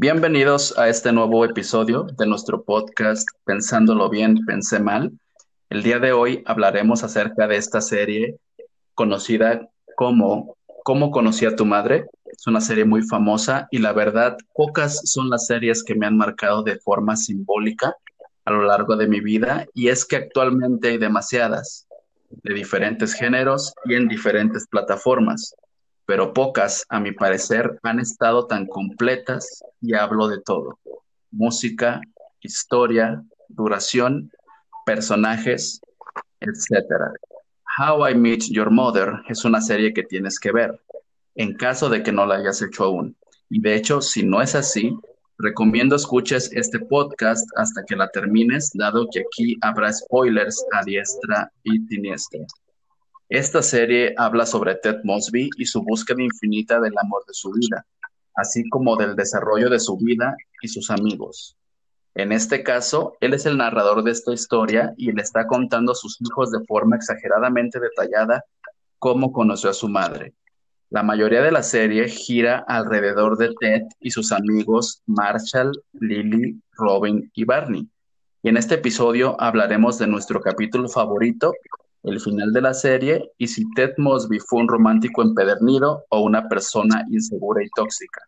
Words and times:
Bienvenidos 0.00 0.78
a 0.78 0.88
este 0.88 1.10
nuevo 1.10 1.44
episodio 1.44 2.04
de 2.04 2.24
nuestro 2.24 2.62
podcast 2.62 3.28
Pensándolo 3.42 4.08
bien, 4.08 4.46
pensé 4.46 4.78
mal. 4.78 5.10
El 5.70 5.82
día 5.82 5.98
de 5.98 6.12
hoy 6.12 6.44
hablaremos 6.46 7.02
acerca 7.02 7.48
de 7.48 7.56
esta 7.56 7.80
serie 7.80 8.36
conocida 8.94 9.68
como 9.96 10.56
¿Cómo 10.84 11.10
conocí 11.10 11.46
a 11.46 11.56
tu 11.56 11.66
madre? 11.66 12.06
Es 12.26 12.46
una 12.46 12.60
serie 12.60 12.84
muy 12.84 13.02
famosa 13.02 13.66
y 13.72 13.78
la 13.78 13.92
verdad, 13.92 14.36
pocas 14.54 15.00
son 15.02 15.30
las 15.30 15.46
series 15.46 15.82
que 15.82 15.96
me 15.96 16.06
han 16.06 16.16
marcado 16.16 16.62
de 16.62 16.78
forma 16.78 17.16
simbólica 17.16 17.96
a 18.44 18.52
lo 18.52 18.62
largo 18.62 18.94
de 18.94 19.08
mi 19.08 19.18
vida 19.18 19.66
y 19.74 19.88
es 19.88 20.04
que 20.04 20.14
actualmente 20.14 20.90
hay 20.90 20.98
demasiadas, 20.98 21.88
de 22.30 22.54
diferentes 22.54 23.14
géneros 23.14 23.74
y 23.84 23.94
en 23.94 24.06
diferentes 24.06 24.64
plataformas 24.68 25.56
pero 26.08 26.32
pocas, 26.32 26.86
a 26.88 27.00
mi 27.00 27.12
parecer, 27.12 27.78
han 27.82 28.00
estado 28.00 28.46
tan 28.46 28.64
completas 28.66 29.62
y 29.82 29.92
hablo 29.92 30.26
de 30.26 30.40
todo. 30.40 30.78
Música, 31.30 32.00
historia, 32.40 33.22
duración, 33.50 34.32
personajes, 34.86 35.82
etc. 36.40 37.12
How 37.78 38.08
I 38.08 38.14
Met 38.14 38.44
Your 38.48 38.70
Mother 38.70 39.16
es 39.28 39.44
una 39.44 39.60
serie 39.60 39.92
que 39.92 40.02
tienes 40.02 40.40
que 40.40 40.50
ver, 40.50 40.80
en 41.34 41.54
caso 41.54 41.90
de 41.90 42.02
que 42.02 42.10
no 42.10 42.24
la 42.24 42.36
hayas 42.36 42.62
hecho 42.62 42.84
aún. 42.84 43.14
Y 43.50 43.60
de 43.60 43.74
hecho, 43.74 44.00
si 44.00 44.22
no 44.22 44.40
es 44.40 44.54
así, 44.54 44.98
recomiendo 45.36 45.94
escuches 45.94 46.50
este 46.54 46.78
podcast 46.78 47.46
hasta 47.58 47.84
que 47.84 47.96
la 47.96 48.08
termines, 48.08 48.70
dado 48.72 49.08
que 49.12 49.20
aquí 49.20 49.58
habrá 49.60 49.92
spoilers 49.92 50.64
a 50.72 50.82
diestra 50.84 51.52
y 51.64 51.80
siniestra. 51.80 52.46
Esta 53.28 53.62
serie 53.62 54.14
habla 54.16 54.46
sobre 54.46 54.76
Ted 54.76 55.00
Mosby 55.04 55.50
y 55.58 55.66
su 55.66 55.82
búsqueda 55.82 56.22
infinita 56.22 56.80
del 56.80 56.96
amor 56.96 57.24
de 57.26 57.34
su 57.34 57.52
vida, 57.52 57.86
así 58.34 58.66
como 58.70 58.96
del 58.96 59.16
desarrollo 59.16 59.68
de 59.68 59.80
su 59.80 59.98
vida 59.98 60.34
y 60.62 60.68
sus 60.68 60.90
amigos. 60.90 61.54
En 62.14 62.32
este 62.32 62.62
caso, 62.62 63.18
él 63.20 63.34
es 63.34 63.44
el 63.44 63.58
narrador 63.58 64.02
de 64.02 64.12
esta 64.12 64.32
historia 64.32 64.94
y 64.96 65.12
le 65.12 65.20
está 65.20 65.46
contando 65.46 65.92
a 65.92 65.94
sus 65.94 66.18
hijos 66.22 66.50
de 66.50 66.64
forma 66.64 66.96
exageradamente 66.96 67.78
detallada 67.78 68.44
cómo 68.98 69.30
conoció 69.30 69.68
a 69.68 69.74
su 69.74 69.90
madre. 69.90 70.32
La 70.88 71.02
mayoría 71.02 71.42
de 71.42 71.52
la 71.52 71.62
serie 71.62 72.08
gira 72.08 72.64
alrededor 72.66 73.36
de 73.36 73.54
Ted 73.60 73.82
y 74.00 74.10
sus 74.10 74.32
amigos 74.32 75.02
Marshall, 75.04 75.72
Lily, 75.92 76.62
Robin 76.72 77.30
y 77.34 77.44
Barney. 77.44 77.86
Y 78.42 78.48
en 78.48 78.56
este 78.56 78.76
episodio 78.76 79.38
hablaremos 79.38 79.98
de 79.98 80.06
nuestro 80.06 80.40
capítulo 80.40 80.88
favorito 80.88 81.52
el 82.08 82.20
final 82.20 82.52
de 82.52 82.62
la 82.62 82.74
serie 82.74 83.30
y 83.38 83.46
si 83.46 83.64
Ted 83.74 83.92
Mosby 83.98 84.38
fue 84.40 84.60
un 84.60 84.68
romántico 84.68 85.22
empedernido 85.22 86.04
o 86.10 86.20
una 86.20 86.48
persona 86.48 87.04
insegura 87.10 87.62
y 87.62 87.68
tóxica. 87.74 88.20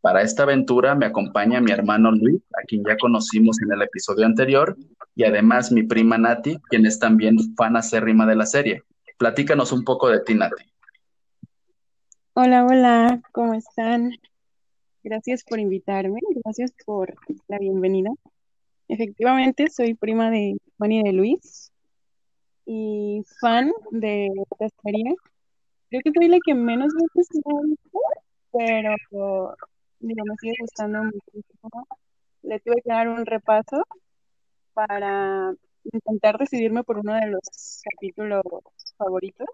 Para 0.00 0.22
esta 0.22 0.42
aventura 0.42 0.96
me 0.96 1.06
acompaña 1.06 1.60
mi 1.60 1.70
hermano 1.70 2.10
Luis, 2.10 2.42
a 2.60 2.66
quien 2.66 2.82
ya 2.84 2.96
conocimos 2.96 3.56
en 3.62 3.72
el 3.72 3.82
episodio 3.82 4.26
anterior, 4.26 4.76
y 5.14 5.24
además 5.24 5.70
mi 5.70 5.84
prima 5.84 6.18
Nati, 6.18 6.58
quien 6.68 6.86
es 6.86 6.98
también 6.98 7.36
fan 7.56 7.76
acérrima 7.76 8.26
de 8.26 8.34
la 8.34 8.46
serie. 8.46 8.82
Platícanos 9.22 9.70
un 9.70 9.84
poco 9.84 10.08
de 10.08 10.18
ti, 10.18 10.34
Nati. 10.34 10.64
Hola, 12.34 12.66
hola, 12.66 13.22
¿cómo 13.30 13.54
están? 13.54 14.10
Gracias 15.04 15.44
por 15.44 15.60
invitarme, 15.60 16.18
gracias 16.42 16.72
por 16.84 17.14
la 17.46 17.58
bienvenida. 17.58 18.10
Efectivamente, 18.88 19.70
soy 19.70 19.94
prima 19.94 20.28
de 20.28 20.56
Juan 20.76 20.90
y 20.90 21.04
de 21.04 21.12
Luis 21.12 21.70
y 22.66 23.22
fan 23.40 23.70
de 23.92 24.26
esta 24.26 24.68
serie. 24.82 25.14
Creo 25.88 26.02
que 26.02 26.10
soy 26.12 26.26
la 26.26 26.38
que 26.44 26.56
menos 26.56 26.92
veces 26.92 27.28
he 27.44 28.58
pero 28.58 28.96
digo, 30.00 30.24
me 30.24 30.34
sigue 30.40 30.54
gustando 30.58 31.04
muchísimo. 31.04 31.86
Le 32.42 32.58
tuve 32.58 32.82
que 32.82 32.92
dar 32.92 33.06
un 33.06 33.24
repaso 33.24 33.84
para 34.74 35.54
intentar 35.84 36.38
decidirme 36.38 36.82
por 36.82 36.98
uno 36.98 37.14
de 37.14 37.28
los 37.28 37.82
capítulos 37.84 38.42
favoritos. 39.02 39.48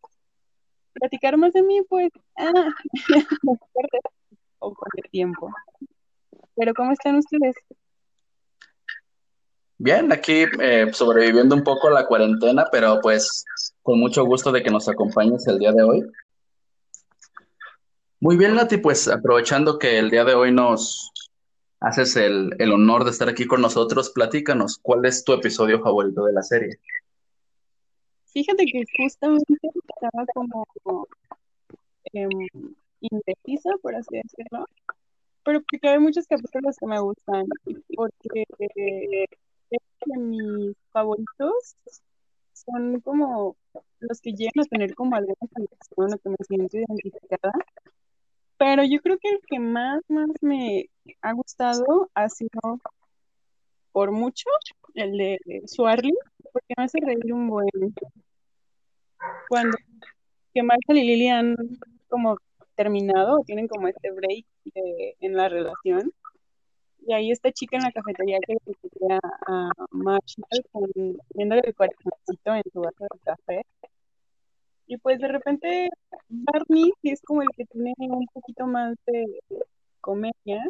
Platicar 0.93 1.37
más 1.37 1.53
de 1.53 1.63
mí, 1.63 1.81
pues, 1.89 2.11
ah, 2.37 2.69
o 4.59 4.75
el 4.97 5.11
tiempo. 5.11 5.51
Pero 6.57 6.75
¿cómo 6.75 6.93
están 6.93 7.17
ustedes? 7.17 7.55
Bien, 9.81 10.11
aquí 10.13 10.45
eh, 10.61 10.89
sobreviviendo 10.93 11.55
un 11.55 11.63
poco 11.63 11.89
la 11.89 12.07
cuarentena, 12.07 12.67
pero 12.73 13.01
pues 13.01 13.45
con 13.83 14.01
mucho 14.01 14.25
gusto 14.25 14.51
de 14.51 14.63
que 14.63 14.71
nos 14.71 14.89
acompañes 14.89 15.47
el 15.47 15.59
día 15.61 15.73
de 15.73 15.85
hoy. 15.85 16.03
Muy 18.19 18.37
bien, 18.37 18.57
Nati, 18.57 18.79
pues 18.79 19.07
aprovechando 19.07 19.79
que 19.79 19.99
el 20.01 20.11
día 20.11 20.25
de 20.25 20.35
hoy 20.35 20.51
nos 20.51 21.13
haces 21.79 22.17
el, 22.17 22.51
el 22.59 22.73
honor 22.73 23.05
de 23.05 23.13
estar 23.13 23.29
aquí 23.29 23.47
con 23.47 23.61
nosotros, 23.61 24.11
platícanos, 24.11 24.81
¿cuál 24.83 25.07
es 25.07 25.23
tu 25.23 25.33
episodio 25.33 25.81
favorito 25.81 26.25
de 26.25 26.33
la 26.33 26.43
serie? 26.43 26.81
Fíjate 28.39 28.67
que 28.67 28.85
justamente 28.97 29.53
estaba 29.65 30.25
como 30.33 30.65
em, 32.13 32.29
indecisa, 33.01 33.71
por 33.83 33.97
así 33.97 34.17
decirlo, 34.17 34.65
pero 35.43 35.61
porque 35.69 35.89
hay 35.89 35.99
muchos 35.99 36.25
capítulos 36.29 36.77
que 36.79 36.87
me 36.87 37.01
gustan, 37.01 37.47
porque 37.97 38.45
mis 40.17 40.77
favoritos 40.93 41.75
son 42.53 43.01
como 43.01 43.57
los 43.99 44.21
que 44.21 44.31
llegan 44.31 44.65
a 44.65 44.69
tener 44.69 44.95
como 44.95 45.17
alguna 45.17 45.35
conexión 45.53 46.15
o 46.15 46.19
que 46.19 46.29
me 46.29 46.37
siento 46.47 46.77
identificada. 46.77 47.51
Pero 48.57 48.85
yo 48.85 49.01
creo 49.01 49.19
que 49.19 49.31
el 49.31 49.41
que 49.49 49.59
más, 49.59 50.01
más 50.07 50.31
me 50.43 50.89
ha 51.23 51.33
gustado 51.33 52.09
ha 52.15 52.29
sido 52.29 52.79
por 53.91 54.13
mucho 54.13 54.49
el 54.95 55.19
de 55.19 55.63
Suarly, 55.67 56.15
porque 56.53 56.75
me 56.77 56.85
hace 56.85 57.01
reír 57.01 57.33
un 57.33 57.49
buen 57.49 57.69
cuando 59.49 59.77
que 60.55 60.63
Marshall 60.63 60.99
y 60.99 61.05
Lily 61.05 61.29
han 61.29 61.57
como 62.09 62.37
terminado, 62.75 63.41
tienen 63.45 63.69
como 63.69 63.89
este 63.89 64.11
break 64.11 64.47
en 65.21 65.35
la 65.35 65.49
relación. 65.49 66.13
Y 67.07 67.13
ahí 67.13 67.31
esta 67.31 67.51
chica 67.53 67.77
en 67.77 67.85
la 67.85 67.93
cafetería 67.93 68.39
que 68.47 68.55
le 68.55 69.15
a, 69.15 69.21
a 69.47 69.71
Marshall 69.91 70.65
con, 70.73 70.91
viéndole 71.35 71.63
el 71.65 71.75
corazoncito 71.75 72.55
en 72.55 72.63
su 72.73 72.81
vaso 72.81 73.05
de 73.05 73.19
café. 73.25 73.63
Y 74.87 74.97
pues 74.99 75.19
de 75.19 75.29
repente 75.29 75.91
Barney, 76.29 76.93
que 77.03 77.13
es 77.13 77.23
como 77.23 77.43
el 77.43 77.49
que 77.57 77.65
tiene 77.67 77.95
un 77.99 78.27
poquito 78.33 78.67
más 78.67 78.95
de 79.07 79.41
comedia, 80.01 80.65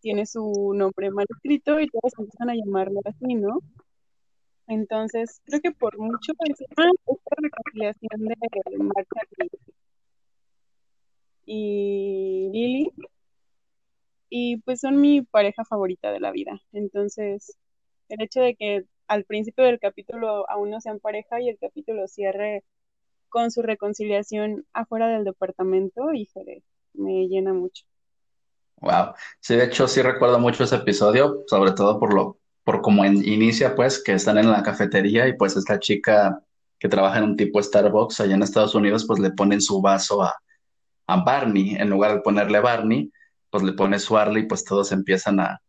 tiene 0.00 0.26
su 0.26 0.72
nombre 0.74 1.10
mal 1.10 1.26
escrito 1.28 1.80
y 1.80 1.88
todos 1.88 2.12
empiezan 2.18 2.50
a 2.50 2.54
llamarlo 2.54 3.00
así, 3.04 3.34
¿no? 3.34 3.58
Entonces, 4.68 5.40
creo 5.44 5.60
que 5.60 5.72
por 5.72 5.98
mucho 5.98 6.32
pensé, 6.34 6.66
ah, 6.76 6.90
esta 7.06 7.36
reconciliación 7.36 8.20
de 8.20 8.78
Marta 8.78 9.20
y 11.44 12.48
Lily, 12.52 12.92
y 14.30 14.56
pues 14.58 14.80
son 14.80 15.00
mi 15.00 15.22
pareja 15.22 15.64
favorita 15.64 16.10
de 16.10 16.20
la 16.20 16.30
vida. 16.30 16.58
Entonces, 16.72 17.58
el 18.08 18.22
hecho 18.22 18.40
de 18.40 18.54
que 18.54 18.84
al 19.06 19.24
principio 19.24 19.64
del 19.64 19.78
capítulo 19.78 20.48
aún 20.48 20.70
no 20.70 20.80
sean 20.80 21.00
pareja 21.00 21.40
y 21.40 21.48
el 21.48 21.58
capítulo 21.58 22.08
cierre 22.08 22.64
con 23.28 23.50
su 23.50 23.62
reconciliación 23.62 24.66
afuera 24.72 25.08
del 25.08 25.24
departamento, 25.24 26.12
híjole, 26.14 26.62
me 26.94 27.28
llena 27.28 27.52
mucho. 27.52 27.84
Wow, 28.80 29.14
sí, 29.40 29.54
de 29.54 29.64
hecho 29.64 29.86
sí 29.86 30.02
recuerdo 30.02 30.38
mucho 30.38 30.64
ese 30.64 30.76
episodio, 30.76 31.44
sobre 31.46 31.72
todo 31.72 32.00
por 32.00 32.14
lo 32.14 32.41
por 32.64 32.80
cómo 32.80 33.04
inicia, 33.04 33.74
pues, 33.74 34.02
que 34.02 34.12
están 34.12 34.38
en 34.38 34.50
la 34.50 34.62
cafetería 34.62 35.26
y 35.28 35.34
pues 35.34 35.56
esta 35.56 35.78
chica 35.78 36.40
que 36.78 36.88
trabaja 36.88 37.18
en 37.18 37.24
un 37.24 37.36
tipo 37.36 37.62
Starbucks 37.62 38.20
allá 38.20 38.34
en 38.34 38.42
Estados 38.42 38.74
Unidos, 38.74 39.04
pues 39.06 39.20
le 39.20 39.30
ponen 39.30 39.60
su 39.60 39.80
vaso 39.80 40.22
a, 40.22 40.34
Barney, 41.06 41.74
en 41.74 41.90
lugar 41.90 42.14
de 42.14 42.20
ponerle 42.20 42.58
Barney, 42.60 43.12
pues 43.50 43.62
le 43.62 43.74
pone 43.74 43.98
su 43.98 44.16
y 44.34 44.44
pues 44.44 44.64
todos 44.64 44.92
empiezan 44.92 45.40
a, 45.40 45.60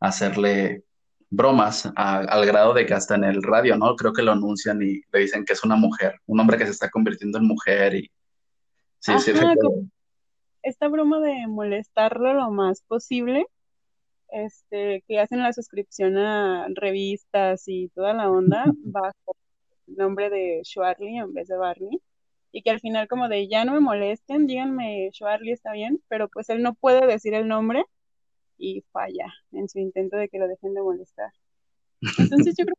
hacerle 0.00 0.84
bromas 1.28 1.92
al 1.94 2.46
grado 2.46 2.72
de 2.72 2.86
que 2.86 2.94
hasta 2.94 3.16
en 3.16 3.24
el 3.24 3.42
radio, 3.42 3.76
¿no? 3.76 3.94
Creo 3.96 4.12
que 4.12 4.22
lo 4.22 4.32
anuncian 4.32 4.80
y 4.80 5.02
le 5.12 5.20
dicen 5.20 5.44
que 5.44 5.52
es 5.52 5.62
una 5.62 5.76
mujer, 5.76 6.20
un 6.26 6.40
hombre 6.40 6.56
que 6.56 6.64
se 6.64 6.70
está 6.70 6.88
convirtiendo 6.88 7.38
en 7.38 7.46
mujer 7.46 7.96
y... 7.96 8.10
Sí, 9.00 9.12
sí, 9.18 9.32
esta 10.62 10.88
broma 10.88 11.20
de 11.20 11.46
molestarlo 11.46 12.34
lo 12.34 12.50
más 12.50 12.82
posible 12.82 13.46
este, 14.30 15.02
que 15.06 15.20
hacen 15.20 15.42
la 15.42 15.52
suscripción 15.52 16.16
a 16.18 16.66
revistas 16.74 17.64
y 17.66 17.88
toda 17.90 18.14
la 18.14 18.30
onda 18.30 18.64
bajo 18.84 19.36
el 19.86 19.96
nombre 19.96 20.30
de 20.30 20.62
Schwarley 20.64 21.18
en 21.18 21.32
vez 21.34 21.48
de 21.48 21.56
Barney. 21.56 22.00
Y 22.52 22.62
que 22.62 22.70
al 22.70 22.80
final 22.80 23.08
como 23.08 23.28
de 23.28 23.48
ya 23.48 23.64
no 23.64 23.74
me 23.74 23.80
molesten, 23.80 24.46
díganme 24.46 25.10
Schwarley 25.12 25.52
está 25.52 25.72
bien, 25.72 26.02
pero 26.08 26.28
pues 26.28 26.48
él 26.48 26.62
no 26.62 26.74
puede 26.74 27.06
decir 27.06 27.34
el 27.34 27.46
nombre 27.46 27.84
y 28.58 28.82
falla 28.92 29.32
en 29.52 29.68
su 29.68 29.78
intento 29.78 30.16
de 30.16 30.28
que 30.28 30.38
lo 30.38 30.48
dejen 30.48 30.74
de 30.74 30.82
molestar. 30.82 31.32
Entonces 32.18 32.54
yo 32.58 32.64
creo 32.64 32.76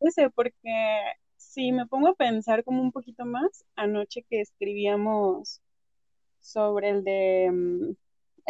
que 0.00 0.08
ese, 0.08 0.30
porque 0.30 1.00
si 1.36 1.72
me 1.72 1.86
pongo 1.86 2.08
a 2.08 2.14
pensar 2.14 2.64
como 2.64 2.82
un 2.82 2.92
poquito 2.92 3.24
más, 3.26 3.64
anoche 3.76 4.24
que 4.28 4.40
escribíamos 4.40 5.60
sobre 6.40 6.90
el 6.90 7.04
de 7.04 7.50
mm, 7.52 7.96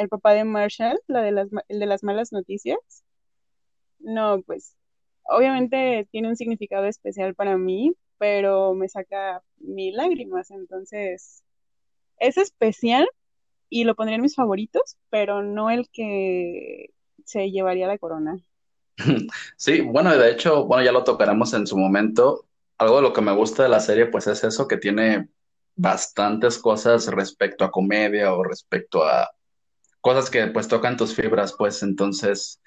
el 0.01 0.09
papá 0.09 0.33
de 0.33 0.45
Marshall, 0.45 0.99
la 1.07 1.21
de 1.21 1.33
las, 1.33 1.49
el 1.69 1.79
de 1.79 1.87
las 1.87 2.03
malas 2.03 2.33
noticias, 2.33 2.79
no, 3.99 4.43
pues 4.43 4.77
obviamente 5.25 6.09
tiene 6.11 6.29
un 6.29 6.37
significado 6.37 6.87
especial 6.87 7.35
para 7.35 7.59
mí, 7.59 7.93
pero 8.19 8.73
me 8.75 8.89
saca 8.89 9.43
mil 9.59 9.97
lágrimas, 9.97 10.51
entonces 10.51 11.43
es 12.19 12.37
especial 12.39 13.07
y 13.69 13.85
lo 13.85 13.95
pondría 13.95 14.17
en 14.17 14.23
mis 14.23 14.35
favoritos, 14.35 14.97
pero 15.11 15.43
no 15.43 15.69
el 15.71 15.91
que 15.91 16.91
se 17.27 17.51
llevaría 17.51 17.87
la 17.87 17.99
corona. 17.99 18.39
Sí, 19.57 19.83
bueno, 19.83 20.17
de 20.17 20.31
hecho, 20.31 20.65
bueno, 20.65 20.83
ya 20.83 20.93
lo 20.93 21.05
tocaremos 21.05 21.53
en 21.55 21.67
su 21.67 21.77
momento. 21.77 22.47
Algo 22.79 22.97
de 22.97 23.03
lo 23.03 23.13
que 23.13 23.21
me 23.21 23.35
gusta 23.35 23.63
de 23.63 23.69
la 23.69 23.81
serie, 23.81 24.07
pues 24.07 24.27
es 24.27 24.43
eso, 24.45 24.67
que 24.67 24.79
tiene 24.79 25.29
bastantes 25.77 26.59
cosas 26.59 27.07
respecto 27.07 27.65
a 27.65 27.71
comedia 27.71 28.35
o 28.35 28.43
respecto 28.43 29.05
a 29.05 29.31
cosas 30.01 30.31
que 30.31 30.47
pues 30.49 30.69
tocan 30.69 30.97
tus 30.97 31.15
fibras, 31.15 31.55
pues 31.57 31.83
entonces, 31.83 32.61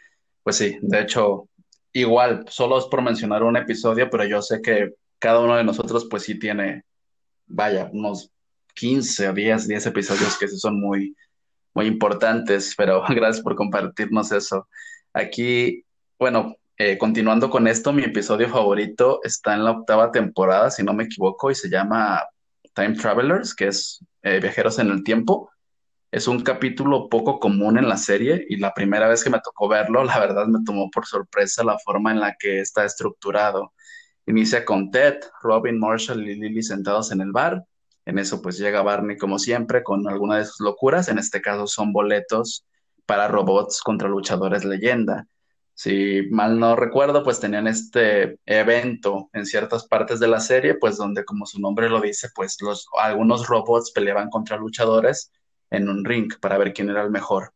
pues 0.44 0.58
sí, 0.58 0.78
de 0.82 1.02
hecho, 1.02 1.50
igual, 1.94 2.46
solo 2.50 2.78
es 2.78 2.86
por 2.86 3.02
mencionar 3.02 3.44
un 3.44 3.58
episodio, 3.58 4.10
pero 4.10 4.26
yo 4.26 4.42
sé 4.42 4.62
que 4.62 4.94
cada 5.20 5.40
uno 5.40 5.56
de 5.56 5.64
nosotros 5.64 6.08
pues 6.10 6.24
sí 6.24 6.38
tiene, 6.38 6.84
vaya, 7.48 7.90
unos 7.92 8.32
15 8.76 9.30
o 9.30 9.34
10, 9.34 9.68
10 9.68 9.86
episodios 9.88 10.38
que 10.38 10.48
sí 10.48 10.58
son 10.58 10.80
muy, 10.80 11.16
muy 11.74 11.86
importantes, 11.88 12.74
pero 12.78 13.04
gracias 13.10 13.42
por 13.44 13.56
compartirnos 13.56 14.32
eso. 14.32 14.68
Aquí, 15.14 15.86
bueno, 16.20 16.56
eh, 16.78 16.98
continuando 16.98 17.50
con 17.50 17.68
esto, 17.68 17.94
mi 17.94 18.04
episodio 18.04 18.50
favorito 18.50 19.20
está 19.24 19.54
en 19.54 19.64
la 19.64 19.72
octava 19.72 20.12
temporada, 20.12 20.72
si 20.72 20.84
no 20.84 20.94
me 20.94 21.04
equivoco, 21.06 21.52
y 21.52 21.56
se 21.56 21.70
llama 21.70 22.24
Time 22.74 22.96
Travelers, 22.96 23.54
que 23.54 23.68
es 23.68 24.04
eh, 24.24 24.40
Viajeros 24.40 24.80
en 24.80 24.90
el 24.90 25.04
Tiempo. 25.04 25.53
Es 26.14 26.28
un 26.28 26.42
capítulo 26.42 27.10
poco 27.10 27.40
común 27.40 27.80
en 27.80 27.90
la 27.90 27.98
serie 27.98 28.46
y 28.48 28.58
la 28.58 28.72
primera 28.74 29.08
vez 29.08 29.24
que 29.24 29.32
me 29.32 29.40
tocó 29.40 29.68
verlo, 29.68 30.04
la 30.04 30.20
verdad 30.20 30.46
me 30.46 30.64
tomó 30.64 30.92
por 30.92 31.08
sorpresa 31.08 31.64
la 31.64 31.80
forma 31.80 32.12
en 32.12 32.20
la 32.20 32.36
que 32.38 32.60
está 32.60 32.86
estructurado. 32.86 33.74
Inicia 34.28 34.64
con 34.64 34.92
Ted, 34.92 35.16
Robin, 35.42 35.80
Marshall 35.80 36.22
y 36.22 36.36
Lily 36.36 36.62
sentados 36.62 37.12
en 37.12 37.22
el 37.22 37.32
bar 37.32 37.66
en 38.06 38.20
eso 38.20 38.42
pues 38.44 38.58
llega 38.60 38.82
Barney 38.84 39.18
como 39.18 39.40
siempre 39.40 39.82
con 39.82 40.08
alguna 40.08 40.38
de 40.38 40.46
sus 40.46 40.60
locuras, 40.60 41.08
en 41.08 41.18
este 41.18 41.42
caso 41.42 41.66
son 41.68 41.94
boletos 41.94 42.66
para 43.06 43.28
robots 43.28 43.82
contra 43.82 44.10
luchadores 44.10 44.66
leyenda. 44.66 45.28
Si 45.76 46.22
mal 46.30 46.60
no 46.60 46.76
recuerdo, 46.76 47.24
pues 47.24 47.40
tenían 47.40 47.66
este 47.66 48.38
evento 48.46 49.30
en 49.34 49.46
ciertas 49.46 49.88
partes 49.88 50.20
de 50.20 50.28
la 50.28 50.40
serie, 50.40 50.76
pues 50.76 50.98
donde 50.98 51.26
como 51.26 51.48
su 51.48 51.60
nombre 51.60 51.90
lo 51.90 52.00
dice, 52.00 52.30
pues 52.36 52.62
los, 52.62 52.88
algunos 53.02 53.48
robots 53.48 53.92
peleaban 53.92 54.30
contra 54.30 54.58
luchadores 54.58 55.32
en 55.74 55.90
un 55.90 56.06
ring 56.06 56.32
para 56.40 56.58
ver 56.58 56.74
quién 56.74 56.90
era 56.90 57.04
el 57.04 57.12
mejor. 57.12 57.54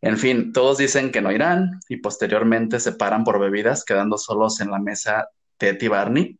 En 0.00 0.18
fin, 0.18 0.52
todos 0.52 0.78
dicen 0.78 1.10
que 1.12 1.20
no 1.20 1.32
irán 1.32 1.80
y 1.88 1.98
posteriormente 1.98 2.80
se 2.80 2.92
paran 2.92 3.24
por 3.24 3.38
bebidas, 3.38 3.84
quedando 3.84 4.18
solos 4.18 4.60
en 4.60 4.70
la 4.70 4.78
mesa 4.78 5.28
Ted 5.56 5.80
y 5.80 5.88
Barney. 5.88 6.38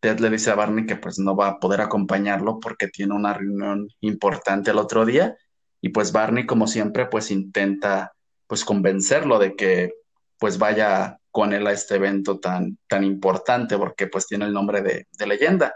Ted 0.00 0.18
le 0.18 0.30
dice 0.30 0.50
a 0.50 0.54
Barney 0.54 0.86
que 0.86 0.96
pues 0.96 1.18
no 1.18 1.36
va 1.36 1.48
a 1.48 1.58
poder 1.58 1.80
acompañarlo 1.80 2.60
porque 2.60 2.88
tiene 2.88 3.14
una 3.14 3.34
reunión 3.34 3.88
importante 4.00 4.70
el 4.70 4.78
otro 4.78 5.04
día 5.04 5.36
y 5.80 5.90
pues 5.90 6.12
Barney 6.12 6.46
como 6.46 6.66
siempre 6.66 7.06
pues 7.06 7.30
intenta 7.30 8.12
pues 8.46 8.64
convencerlo 8.64 9.38
de 9.38 9.54
que 9.54 9.94
pues 10.38 10.58
vaya 10.58 11.18
con 11.30 11.52
él 11.52 11.66
a 11.66 11.72
este 11.72 11.96
evento 11.96 12.38
tan, 12.38 12.78
tan 12.86 13.04
importante 13.04 13.78
porque 13.78 14.06
pues 14.06 14.26
tiene 14.26 14.44
el 14.44 14.52
nombre 14.52 14.82
de, 14.82 15.06
leyenda. 15.26 15.74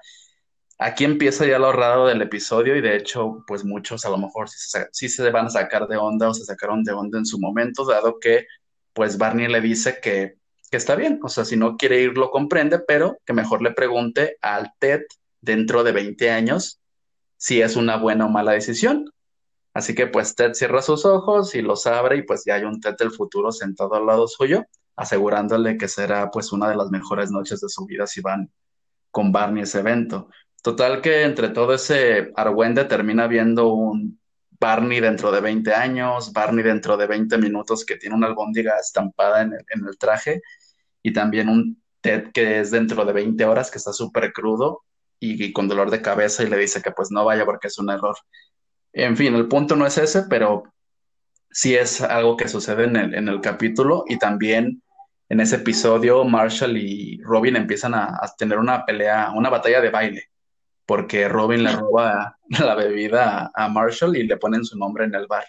Aquí 0.78 1.04
empieza 1.04 1.46
ya 1.46 1.58
lo 1.58 1.72
raro 1.72 2.06
del 2.06 2.20
episodio 2.22 2.76
y 2.76 2.82
de 2.82 2.96
hecho 2.96 3.44
pues 3.46 3.64
muchos 3.64 4.04
a 4.04 4.10
lo 4.10 4.18
mejor 4.18 4.48
sí 4.48 4.58
se, 4.58 4.86
sí 4.92 5.08
se 5.08 5.30
van 5.30 5.46
a 5.46 5.50
sacar 5.50 5.88
de 5.88 5.96
onda 5.96 6.28
o 6.28 6.34
se 6.34 6.44
sacaron 6.44 6.84
de 6.84 6.92
onda 6.92 7.18
en 7.18 7.24
su 7.24 7.38
momento 7.38 7.86
dado 7.86 8.18
que 8.20 8.46
pues 8.92 9.16
Barney 9.16 9.48
le 9.48 9.60
dice 9.62 9.98
que 10.02 10.36
que 10.70 10.76
está 10.76 10.96
bien, 10.96 11.20
o 11.22 11.28
sea, 11.28 11.44
si 11.44 11.56
no 11.56 11.76
quiere 11.76 12.02
ir 12.02 12.16
lo 12.18 12.30
comprende, 12.30 12.78
pero 12.80 13.18
que 13.24 13.32
mejor 13.32 13.62
le 13.62 13.72
pregunte 13.72 14.36
al 14.40 14.72
TED 14.78 15.02
dentro 15.40 15.84
de 15.84 15.92
20 15.92 16.30
años 16.30 16.80
si 17.36 17.60
es 17.60 17.76
una 17.76 17.96
buena 17.96 18.26
o 18.26 18.28
mala 18.28 18.52
decisión. 18.52 19.10
Así 19.74 19.94
que 19.94 20.06
pues 20.06 20.34
Ted 20.34 20.54
cierra 20.54 20.80
sus 20.82 21.04
ojos 21.04 21.54
y 21.54 21.62
los 21.62 21.86
abre 21.86 22.16
y 22.16 22.22
pues 22.22 22.44
ya 22.46 22.54
hay 22.54 22.64
un 22.64 22.80
Ted 22.80 22.96
del 22.98 23.10
futuro 23.10 23.52
sentado 23.52 23.94
al 23.94 24.06
lado 24.06 24.26
suyo, 24.26 24.64
asegurándole 24.96 25.76
que 25.76 25.86
será 25.86 26.30
pues 26.30 26.52
una 26.52 26.68
de 26.68 26.76
las 26.76 26.90
mejores 26.90 27.30
noches 27.30 27.60
de 27.60 27.68
su 27.68 27.84
vida 27.84 28.06
si 28.06 28.20
van 28.22 28.50
con 29.10 29.32
Barney 29.32 29.64
ese 29.64 29.80
evento. 29.80 30.28
Total 30.62 31.00
que 31.00 31.22
entre 31.22 31.50
todo 31.50 31.74
ese 31.74 32.32
argüende 32.34 32.84
termina 32.84 33.26
viendo 33.26 33.68
un 33.72 34.18
Barney 34.58 35.00
dentro 35.00 35.30
de 35.30 35.40
20 35.40 35.72
años, 35.74 36.32
Barney 36.32 36.64
dentro 36.64 36.96
de 36.96 37.06
20 37.06 37.38
minutos 37.38 37.84
que 37.84 37.96
tiene 37.96 38.16
una 38.16 38.26
albóndiga 38.26 38.76
estampada 38.78 39.42
en 39.42 39.52
el, 39.52 39.98
traje 39.98 40.42
y 41.02 41.12
también 41.12 41.48
un 41.48 41.82
Ted 42.00 42.32
que 42.32 42.60
es 42.60 42.70
dentro 42.70 43.04
de 43.04 43.12
20 43.12 43.44
horas 43.44 43.70
que 43.70 43.78
está 43.78 43.92
súper 43.92 44.32
crudo 44.32 44.82
y, 45.20 45.52
con 45.52 45.68
dolor 45.68 45.90
de 45.90 46.02
cabeza 46.02 46.42
y 46.42 46.48
le 46.48 46.56
dice 46.56 46.82
que 46.82 46.90
pues 46.90 47.10
no 47.10 47.24
vaya 47.24 47.44
porque 47.44 47.68
es 47.68 47.78
un 47.78 47.90
error. 47.90 48.16
En 48.92 49.16
fin, 49.16 49.34
el 49.34 49.48
punto 49.48 49.76
no 49.76 49.86
es 49.86 49.98
ese, 49.98 50.22
pero 50.22 50.64
sí 51.50 51.74
es 51.74 52.00
algo 52.00 52.36
que 52.36 52.48
sucede 52.48 52.84
en 52.84 52.96
el, 52.96 53.14
en 53.14 53.28
el 53.28 53.40
capítulo 53.40 54.04
y 54.08 54.18
también 54.18 54.82
en 55.28 55.40
ese 55.40 55.56
episodio 55.56 56.24
Marshall 56.24 56.76
y 56.76 57.20
Robin 57.22 57.56
empiezan 57.56 57.94
a 57.94 58.20
tener 58.38 58.58
una 58.58 58.84
pelea, 58.84 59.32
una 59.34 59.50
batalla 59.50 59.80
de 59.80 59.90
baile 59.90 60.30
porque 60.86 61.28
Robin 61.28 61.64
le 61.64 61.72
roba 61.72 62.38
la 62.48 62.74
bebida 62.74 63.50
a 63.54 63.68
Marshall 63.68 64.16
y 64.16 64.22
le 64.22 64.36
ponen 64.36 64.64
su 64.64 64.78
nombre 64.78 65.04
en 65.04 65.14
el 65.14 65.26
bar. 65.26 65.44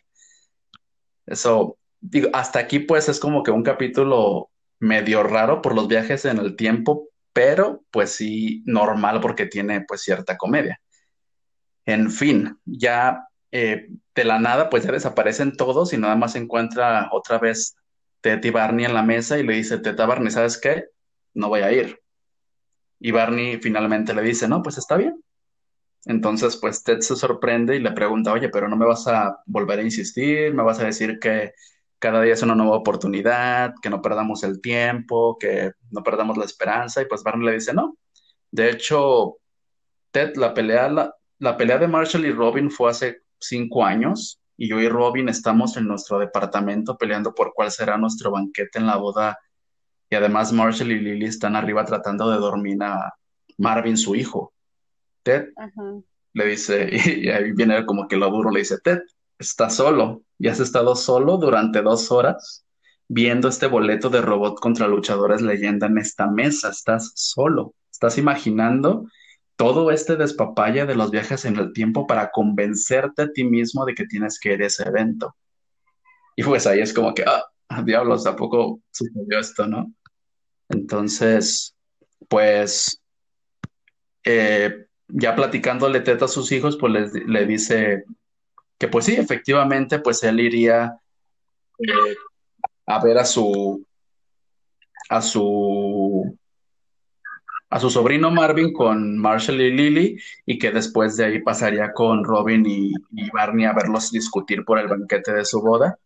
Eso, 1.25 1.78
digo, 2.00 2.30
hasta 2.34 2.60
aquí 2.60 2.80
pues 2.80 3.07
es 3.10 3.19
como 3.19 3.44
que 3.44 3.51
un 3.51 3.63
capítulo 3.63 4.50
medio 4.80 5.24
raro 5.24 5.62
por 5.62 5.75
los 5.75 5.88
viajes 5.88 6.25
en 6.25 6.38
el 6.38 6.56
tiempo, 6.56 7.10
pero 7.34 7.84
pues 7.92 8.12
sí 8.12 8.63
normal 8.66 9.22
porque 9.22 9.45
tiene 9.45 9.81
pues 9.81 10.01
cierta 10.01 10.38
comedia. 10.38 10.81
En 11.86 12.12
fin, 12.12 12.60
ya 12.66 13.28
eh, 13.51 13.90
de 14.16 14.23
la 14.23 14.40
nada 14.40 14.69
pues 14.69 14.83
ya 14.83 14.92
desaparecen 14.92 15.56
todos 15.56 15.94
y 15.94 15.97
nada 15.97 16.16
más 16.16 16.33
se 16.33 16.40
encuentra 16.40 17.09
otra 17.12 17.38
vez 17.38 17.76
Ted 18.21 18.44
y 18.44 18.50
Barney 18.50 18.85
en 18.85 18.94
la 18.94 19.04
mesa 19.04 19.38
y 19.38 19.44
le 19.44 19.54
dice, 19.54 19.78
Teta 19.78 20.06
Barney, 20.06 20.31
¿sabes 20.31 20.59
qué? 20.59 20.85
No 21.33 21.50
voy 21.50 21.62
a 21.62 21.71
ir. 21.71 22.02
Y 23.00 23.12
Barney 23.12 23.57
finalmente 23.57 24.14
le 24.14 24.21
dice, 24.23 24.47
no, 24.47 24.64
pues 24.64 24.78
está 24.78 24.97
bien, 24.97 25.23
entonces, 26.06 26.57
pues 26.57 26.83
Ted 26.83 27.01
se 27.01 27.16
sorprende 27.16 27.75
y 27.75 27.80
le 27.80 27.92
pregunta, 27.92 28.31
oye, 28.31 28.49
pero 28.49 28.69
no 28.69 28.77
me 28.77 28.85
vas 28.85 29.07
a 29.07 29.42
volver 29.45 29.80
a 29.80 29.83
insistir, 29.83 30.54
me 30.54 30.63
vas 30.63 30.80
a 30.80 30.85
decir 30.85 31.19
que 31.19 31.54
cada 31.99 32.21
día 32.21 32.33
es 32.33 32.44
una 32.44 32.56
nueva 32.56 32.77
oportunidad, 32.77 33.73
que 33.81 33.89
no 33.89 34.01
perdamos 34.01 34.44
el 34.44 34.61
tiempo, 34.61 35.37
que 35.37 35.71
no 35.92 36.04
perdamos 36.04 36.37
la 36.37 36.45
esperanza. 36.45 37.01
Y 37.01 37.06
pues 37.06 37.23
Barney 37.23 37.47
le 37.47 37.54
dice, 37.54 37.73
no. 37.73 37.97
De 38.51 38.69
hecho, 38.69 39.37
Ted, 40.11 40.35
la 40.35 40.54
pelea, 40.54 40.89
la, 41.39 41.57
pelea 41.57 41.77
de 41.77 41.87
Marshall 41.87 42.25
y 42.25 42.31
Robin 42.31 42.71
fue 42.71 42.92
hace 42.92 43.23
cinco 43.39 43.83
años 43.83 44.42
y 44.56 44.69
yo 44.69 44.80
y 44.80 44.89
Robin 44.89 45.30
estamos 45.30 45.77
en 45.77 45.87
nuestro 45.87 46.19
departamento 46.19 46.97
peleando 46.97 47.33
por 47.35 47.54
cuál 47.54 47.71
será 47.71 47.97
nuestro 47.97 48.31
banquete 48.31 48.80
en 48.80 48.87
la 48.87 48.97
boda. 48.97 49.37
Y 50.09 50.16
además 50.16 50.54
Marshall 50.54 50.92
y 50.92 50.99
Lily 50.99 51.25
están 51.25 51.56
arriba 51.56 51.83
tratando 51.85 52.30
de 52.31 52.37
dormir 52.37 52.81
a 52.81 53.13
Marvin, 53.57 53.97
su 53.97 54.16
hijo. 54.16 54.54
Ted 55.28 55.50
le 56.34 56.46
dice, 56.46 56.90
y, 57.22 57.30
ahí 57.30 57.52
viene 57.52 57.86
como 57.86 58.07
que 58.07 58.16
lo 58.16 58.30
duro, 58.30 58.50
le 58.50 58.60
dice, 58.60 58.78
Ted, 58.81 59.00
estás 59.38 59.76
solo 59.76 60.24
y 60.40 60.48
has 60.48 60.62
estado 60.62 60.96
solo 60.96 61.38
durante 61.38 61.81
dos 61.81 62.12
horas 62.12 62.66
viendo 63.10 63.50
este 63.50 63.68
boleto 63.68 64.10
de 64.10 64.22
robot 64.22 64.60
contra 64.60 64.88
luchadores 64.88 65.42
leyenda 65.42 65.88
en 65.88 65.98
esta 65.98 66.28
mesa, 66.28 66.69
estás 66.69 67.12
solo, 67.16 67.74
estás 67.92 68.18
imaginando 68.18 69.06
todo 69.57 69.92
este 69.92 70.16
despapalle 70.16 70.86
de 70.86 70.96
los 70.96 71.12
viajes 71.12 71.44
en 71.44 71.57
el 71.57 71.74
tiempo 71.74 72.07
para 72.07 72.31
convencerte 72.31 73.24
a 73.24 73.31
ti 73.31 73.44
mismo 73.44 73.86
de 73.86 73.96
que 73.96 74.06
tienes 74.06 74.40
que 74.40 74.54
ir 74.54 74.64
a 74.64 74.68
ese 74.68 74.84
evento. 74.84 75.36
Y 76.36 76.44
pues 76.44 76.68
ahí 76.68 76.80
es 76.80 76.94
como 76.94 77.14
que, 77.14 77.26
ah, 77.26 77.81
diablos, 77.84 78.24
tampoco 78.24 78.80
sucedió 78.92 79.40
esto, 79.40 79.68
¿no? 79.68 79.92
Entonces, 80.69 81.76
pues, 82.28 83.02
eh, 84.24 84.87
ya 85.07 85.35
platicándole 85.35 86.02
teta 86.02 86.26
a 86.26 86.30
sus 86.30 86.52
hijos, 86.52 86.78
pues 86.78 87.14
le 87.14 87.45
dice 87.45 88.04
que 88.78 88.87
pues 88.87 89.06
sí, 89.06 89.16
efectivamente, 89.16 89.99
pues 89.99 90.23
él 90.23 90.40
iría 90.40 90.97
eh, 91.80 92.16
a 92.85 93.04
ver 93.04 93.18
a 93.18 93.26
su 93.26 93.85
a 95.09 95.21
su 95.21 96.37
a 97.69 97.80
su 97.80 97.90
sobrino 97.90 98.31
Marvin 98.31 98.71
con 98.71 99.18
Marshall 99.18 99.61
y 99.61 99.71
Lily 99.71 100.18
y 100.45 100.57
que 100.57 100.71
después 100.71 101.18
de 101.18 101.26
ahí 101.26 101.42
pasaría 101.42 101.92
con 101.92 102.23
Robin 102.23 102.66
y, 102.66 102.92
y, 103.11 103.30
Barney 103.31 103.66
a 103.66 103.73
verlos 103.73 104.09
discutir 104.11 104.64
por 104.64 104.80
el 104.80 104.87
banquete 104.87 105.33
de 105.33 105.44
su 105.45 105.61
boda. 105.61 105.97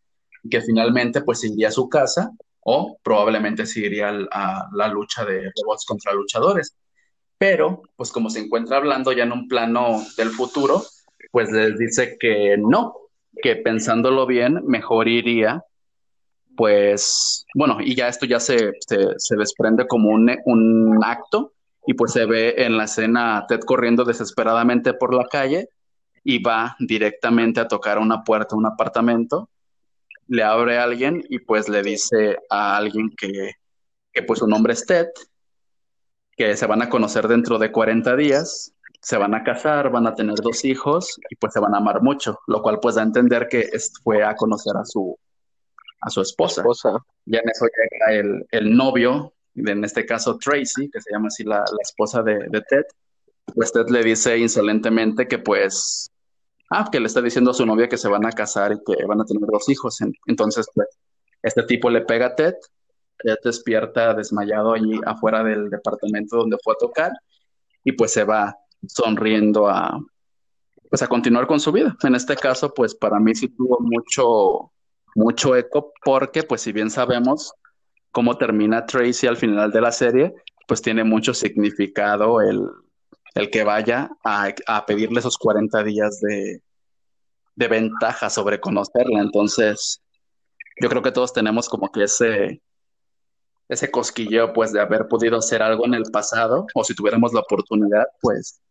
que 0.50 0.62
finalmente 0.62 1.22
pues 1.22 1.44
iría 1.44 1.68
a 1.68 1.72
su 1.72 1.88
casa 1.88 2.32
o 2.62 2.98
probablemente 3.04 3.66
seguiría 3.66 4.10
a 4.32 4.70
la 4.74 4.88
lucha 4.88 5.24
de 5.26 5.52
robots 5.62 5.86
contra 5.86 6.14
luchadores. 6.14 6.76
Pero, 7.42 7.82
pues 7.96 8.12
como 8.12 8.30
se 8.30 8.40
encuentra 8.40 8.78
hablando 8.78 9.12
ya 9.14 9.24
en 9.24 9.32
un 9.32 9.48
plano 9.48 10.04
del 10.16 10.30
futuro, 10.30 10.84
pues 11.32 11.52
les 11.52 11.76
dice 11.76 12.16
que 12.20 12.56
no, 12.56 12.94
que 13.42 13.56
pensándolo 13.56 14.28
bien, 14.28 14.62
mejor 14.68 15.08
iría, 15.08 15.64
pues, 16.56 17.48
bueno, 17.56 17.80
y 17.82 17.96
ya 17.96 18.10
esto 18.10 18.28
ya 18.28 18.40
se, 18.40 18.74
se, 18.86 19.36
desprende 19.36 19.88
como 19.88 20.12
un, 20.12 20.32
un 20.46 21.04
acto, 21.04 21.54
y 21.88 21.96
pues 21.96 22.12
se 22.14 22.28
ve 22.28 22.54
en 22.58 22.78
la 22.78 22.84
escena 22.84 23.44
Ted 23.48 23.62
corriendo 23.62 24.04
desesperadamente 24.06 24.94
por 24.94 25.12
la 25.12 25.26
calle 25.26 25.70
y 26.24 26.44
va 26.44 26.76
directamente 26.78 27.60
a 27.60 27.68
tocar 27.68 27.98
una 27.98 28.24
puerta, 28.24 28.56
un 28.56 28.68
apartamento, 28.68 29.50
le 30.28 30.44
abre 30.44 30.78
a 30.78 30.84
alguien 30.84 31.24
y 31.28 31.40
pues 31.40 31.68
le 31.70 31.82
dice 31.82 32.38
a 32.52 32.78
alguien 32.78 33.10
que, 33.18 33.54
que 34.14 34.22
pues 34.22 34.38
su 34.38 34.48
nombre 34.48 34.74
es 34.74 34.86
Ted, 34.86 35.08
que 36.42 36.58
se 36.58 36.66
van 36.66 36.82
a 36.82 36.90
conocer 36.90 37.28
dentro 37.28 37.60
de 37.60 37.72
40 37.72 38.16
días, 38.16 38.74
se 39.00 39.16
van 39.16 39.36
a 39.36 39.44
casar, 39.44 39.92
van 39.92 40.08
a 40.08 40.16
tener 40.16 40.34
dos 40.42 40.66
hijos 40.66 41.20
y 41.30 41.36
pues 41.36 41.54
se 41.54 41.60
van 41.60 41.76
a 41.76 41.78
amar 41.78 42.02
mucho, 42.02 42.40
lo 42.48 42.64
cual 42.64 42.80
pues 42.82 42.96
da 42.96 43.04
a 43.04 43.06
entender 43.06 43.48
que 43.48 43.70
fue 44.04 44.24
a 44.24 44.36
conocer 44.36 44.76
a 44.76 44.84
su, 44.84 45.16
a 46.02 46.10
su 46.10 46.22
esposa. 46.22 46.64
Ya 47.26 47.40
en 47.40 47.50
eso 47.50 47.66
llega 47.66 48.20
el, 48.20 48.48
el 48.50 48.76
novio, 48.76 49.34
en 49.54 49.84
este 49.84 50.04
caso 50.04 50.40
Tracy, 50.40 50.90
que 50.90 51.00
se 51.00 51.12
llama 51.12 51.28
así 51.28 51.44
la, 51.44 51.60
la 51.60 51.82
esposa 51.84 52.24
de, 52.24 52.40
de, 52.50 52.62
Ted, 52.68 52.86
pues 53.54 53.72
Ted 53.72 53.90
le 53.90 54.04
dice 54.04 54.36
insolentemente 54.40 55.28
que 55.28 55.38
pues, 55.38 56.10
ah, 56.72 56.90
que 56.92 57.00
le 57.00 57.06
está 57.06 57.22
diciendo 57.22 57.52
a 57.52 57.54
su 57.54 57.68
novia 57.68 57.88
que 57.88 57.98
se 57.98 58.10
van 58.10 58.26
a 58.26 58.32
casar 58.32 58.72
y 58.72 58.80
que 58.84 59.06
van 59.06 59.22
a 59.22 59.26
tener 59.26 59.48
dos 59.48 59.70
hijos. 59.70 60.00
Entonces, 60.26 60.68
pues, 60.74 60.88
este 61.44 61.62
tipo 61.64 61.92
le 61.92 62.02
pega 62.02 62.28
a 62.28 62.36
Ted, 62.36 62.56
Ted 63.24 63.38
despierta 63.44 64.14
desmayado 64.14 64.74
allí 64.74 65.00
afuera 65.06 65.44
del 65.44 65.70
departamento 65.70 66.38
donde 66.38 66.58
fue 66.64 66.74
a 66.74 66.78
tocar 66.78 67.12
y 67.84 67.92
pues 67.94 68.12
se 68.12 68.24
va 68.24 68.56
sonriendo 68.88 69.68
a, 69.68 70.00
pues 70.90 71.02
a 71.02 71.08
continuar 71.08 71.48
con 71.48 71.60
su 71.60 71.72
vida. 71.72 71.96
En 72.04 72.16
este 72.16 72.36
caso, 72.36 72.74
pues 72.74 72.96
para 72.96 73.20
mí 73.20 73.34
sí 73.34 73.48
tuvo 73.48 73.80
mucho, 73.80 74.72
mucho 75.16 75.56
eco 75.56 75.94
porque, 76.04 76.44
pues 76.44 76.62
si 76.62 76.72
bien 76.72 76.90
sabemos 76.90 77.54
cómo 78.12 78.38
termina 78.38 78.86
Tracy 78.86 79.28
al 79.28 79.38
final 79.38 79.72
de 79.72 79.82
la 79.82 79.92
serie, 79.92 80.34
pues 80.68 80.82
tiene 80.82 81.04
mucho 81.04 81.34
significado 81.34 82.42
el, 82.42 82.68
el 83.36 83.50
que 83.50 83.64
vaya 83.64 84.10
a, 84.24 84.54
a, 84.68 84.86
pedirle 84.86 85.20
esos 85.20 85.38
40 85.38 85.84
días 85.84 86.20
de, 86.22 86.62
de 87.56 87.68
ventaja 87.68 88.30
sobre 88.30 88.60
conocerla. 88.60 89.22
Entonces, 89.22 90.02
yo 90.82 90.90
creo 90.90 91.02
que 91.02 91.12
todos 91.12 91.34
tenemos 91.34 91.70
como 91.70 91.92
que 91.92 92.04
ese, 92.04 92.62
ese 93.72 93.90
cosquilleo, 93.90 94.52
pues, 94.52 94.74
de 94.74 94.82
haber 94.82 95.08
podido 95.08 95.38
hacer 95.38 95.62
algo 95.62 95.86
en 95.86 95.94
el 95.94 96.04
pasado, 96.12 96.68
o 96.76 96.84
si 96.84 96.94
tuviéramos 96.94 97.34
la 97.34 97.40
oportunidad, 97.40 98.06
pues, 98.22 98.62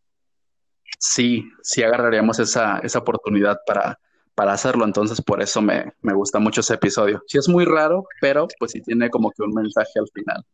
sí, 0.98 1.44
sí 1.62 1.82
agarraríamos 1.82 2.38
esa, 2.38 2.78
esa 2.80 2.98
oportunidad 2.98 3.58
para, 3.66 3.98
para 4.34 4.52
hacerlo. 4.52 4.84
Entonces, 4.84 5.22
por 5.22 5.40
eso 5.42 5.62
me, 5.62 5.94
me 6.02 6.12
gusta 6.12 6.38
mucho 6.38 6.60
ese 6.60 6.74
episodio. 6.74 7.22
Sí 7.26 7.38
es 7.38 7.48
muy 7.48 7.64
raro, 7.64 8.04
pero 8.20 8.46
pues 8.58 8.72
sí 8.72 8.82
tiene 8.82 9.08
como 9.08 9.30
que 9.30 9.42
un 9.42 9.54
mensaje 9.54 9.98
al 9.98 10.08
final. 10.12 10.44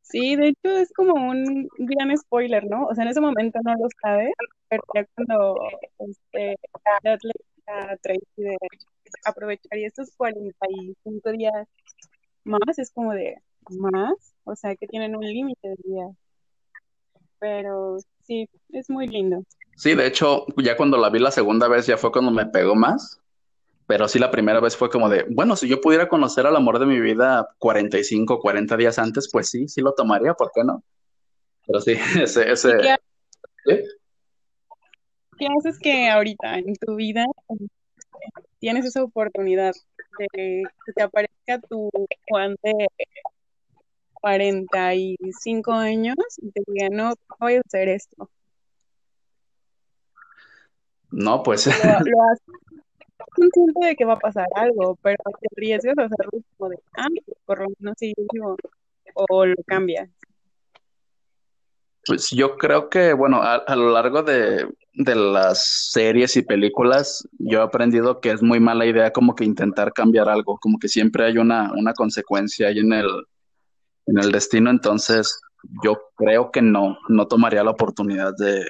Sí, 0.00 0.36
de 0.36 0.48
hecho 0.48 0.76
es 0.76 0.92
como 0.92 1.14
un 1.14 1.68
gran 1.78 2.16
spoiler, 2.16 2.64
¿no? 2.66 2.86
O 2.86 2.94
sea, 2.94 3.04
en 3.04 3.10
ese 3.10 3.20
momento 3.20 3.58
no 3.64 3.72
lo 3.72 3.88
sabes, 4.02 4.32
pero 4.68 4.82
ya 4.94 5.06
cuando 5.14 5.56
este, 5.98 6.56
Tracy 8.02 8.20
de 8.36 8.56
aprovecharía 9.24 9.86
estos 9.86 10.10
45 10.16 11.32
días 11.32 11.66
más, 12.44 12.78
es 12.78 12.90
como 12.92 13.12
de 13.12 13.36
más, 13.70 14.34
o 14.44 14.56
sea, 14.56 14.74
que 14.76 14.86
tienen 14.86 15.16
un 15.16 15.24
límite 15.24 15.68
de 15.68 15.76
días. 15.84 16.10
Pero 17.38 17.98
sí, 18.24 18.48
es 18.70 18.88
muy 18.88 19.08
lindo. 19.08 19.42
Sí, 19.76 19.94
de 19.94 20.06
hecho, 20.06 20.46
ya 20.62 20.76
cuando 20.76 20.96
la 20.96 21.10
vi 21.10 21.18
la 21.18 21.30
segunda 21.30 21.68
vez 21.68 21.86
ya 21.86 21.96
fue 21.96 22.12
cuando 22.12 22.30
me 22.30 22.46
pegó 22.46 22.74
más. 22.74 23.20
Pero 23.86 24.08
sí, 24.08 24.18
la 24.18 24.30
primera 24.30 24.60
vez 24.60 24.76
fue 24.76 24.90
como 24.90 25.08
de, 25.08 25.26
bueno, 25.28 25.56
si 25.56 25.68
yo 25.68 25.80
pudiera 25.80 26.08
conocer 26.08 26.46
al 26.46 26.56
amor 26.56 26.78
de 26.78 26.86
mi 26.86 27.00
vida 27.00 27.48
45, 27.58 28.40
40 28.40 28.76
días 28.76 28.98
antes, 28.98 29.28
pues 29.30 29.50
sí, 29.50 29.68
sí 29.68 29.80
lo 29.80 29.92
tomaría, 29.92 30.34
¿por 30.34 30.50
qué 30.54 30.62
no? 30.64 30.82
Pero 31.66 31.80
sí, 31.80 31.92
ese... 32.22 32.50
ese... 32.50 32.76
¿Qué, 33.64 33.84
¿Qué 35.38 35.46
haces 35.58 35.78
que 35.78 36.08
ahorita 36.08 36.58
en 36.58 36.74
tu 36.76 36.94
vida 36.94 37.26
tienes 38.60 38.84
esa 38.84 39.02
oportunidad 39.02 39.72
de 40.18 40.26
que 40.32 40.62
te 40.94 41.02
aparezca 41.02 41.41
tu 41.58 41.90
Juan 42.28 42.56
de 42.62 42.86
45 44.14 45.72
años 45.72 46.16
y 46.38 46.50
te 46.50 46.62
diga, 46.66 46.88
no, 46.90 47.14
voy 47.38 47.56
a 47.56 47.60
hacer 47.60 47.88
esto. 47.88 48.30
No, 51.10 51.42
pues. 51.42 51.66
Lo, 51.66 51.72
lo 51.72 52.22
haces 52.30 52.62
consciente 53.34 53.86
de 53.86 53.96
que 53.96 54.04
va 54.04 54.14
a 54.14 54.18
pasar 54.18 54.46
algo, 54.54 54.96
pero 55.02 55.16
te 55.40 55.48
arriesgas 55.56 55.98
a 55.98 56.04
hacerlo 56.04 56.42
como 56.56 56.70
de, 56.70 56.78
ah, 56.96 57.08
por 57.44 57.60
lo 57.60 57.68
menos 57.78 57.94
sí, 57.98 58.14
digo, 58.32 58.56
o 59.14 59.46
lo 59.46 59.56
cambias. 59.66 60.10
Pues 62.04 62.30
yo 62.30 62.56
creo 62.56 62.88
que, 62.88 63.12
bueno, 63.12 63.42
a, 63.42 63.56
a 63.56 63.76
lo 63.76 63.90
largo 63.90 64.22
de, 64.22 64.66
de, 64.94 65.14
las 65.14 65.90
series 65.92 66.36
y 66.36 66.42
películas, 66.42 67.26
yo 67.38 67.60
he 67.60 67.62
aprendido 67.62 68.20
que 68.20 68.30
es 68.30 68.42
muy 68.42 68.60
mala 68.60 68.86
idea 68.86 69.12
como 69.12 69.34
que 69.34 69.44
intentar 69.44 69.92
cambiar 69.92 70.28
algo, 70.28 70.58
como 70.58 70.78
que 70.78 70.88
siempre 70.88 71.24
hay 71.24 71.38
una, 71.38 71.72
una 71.72 71.94
consecuencia 71.94 72.68
ahí 72.68 72.78
en 72.78 72.92
el, 72.92 73.08
en 74.06 74.18
el 74.18 74.32
destino, 74.32 74.70
entonces 74.70 75.40
yo 75.82 76.00
creo 76.16 76.50
que 76.50 76.62
no, 76.62 76.98
no 77.08 77.26
tomaría 77.26 77.62
la 77.62 77.70
oportunidad 77.70 78.32
de, 78.36 78.64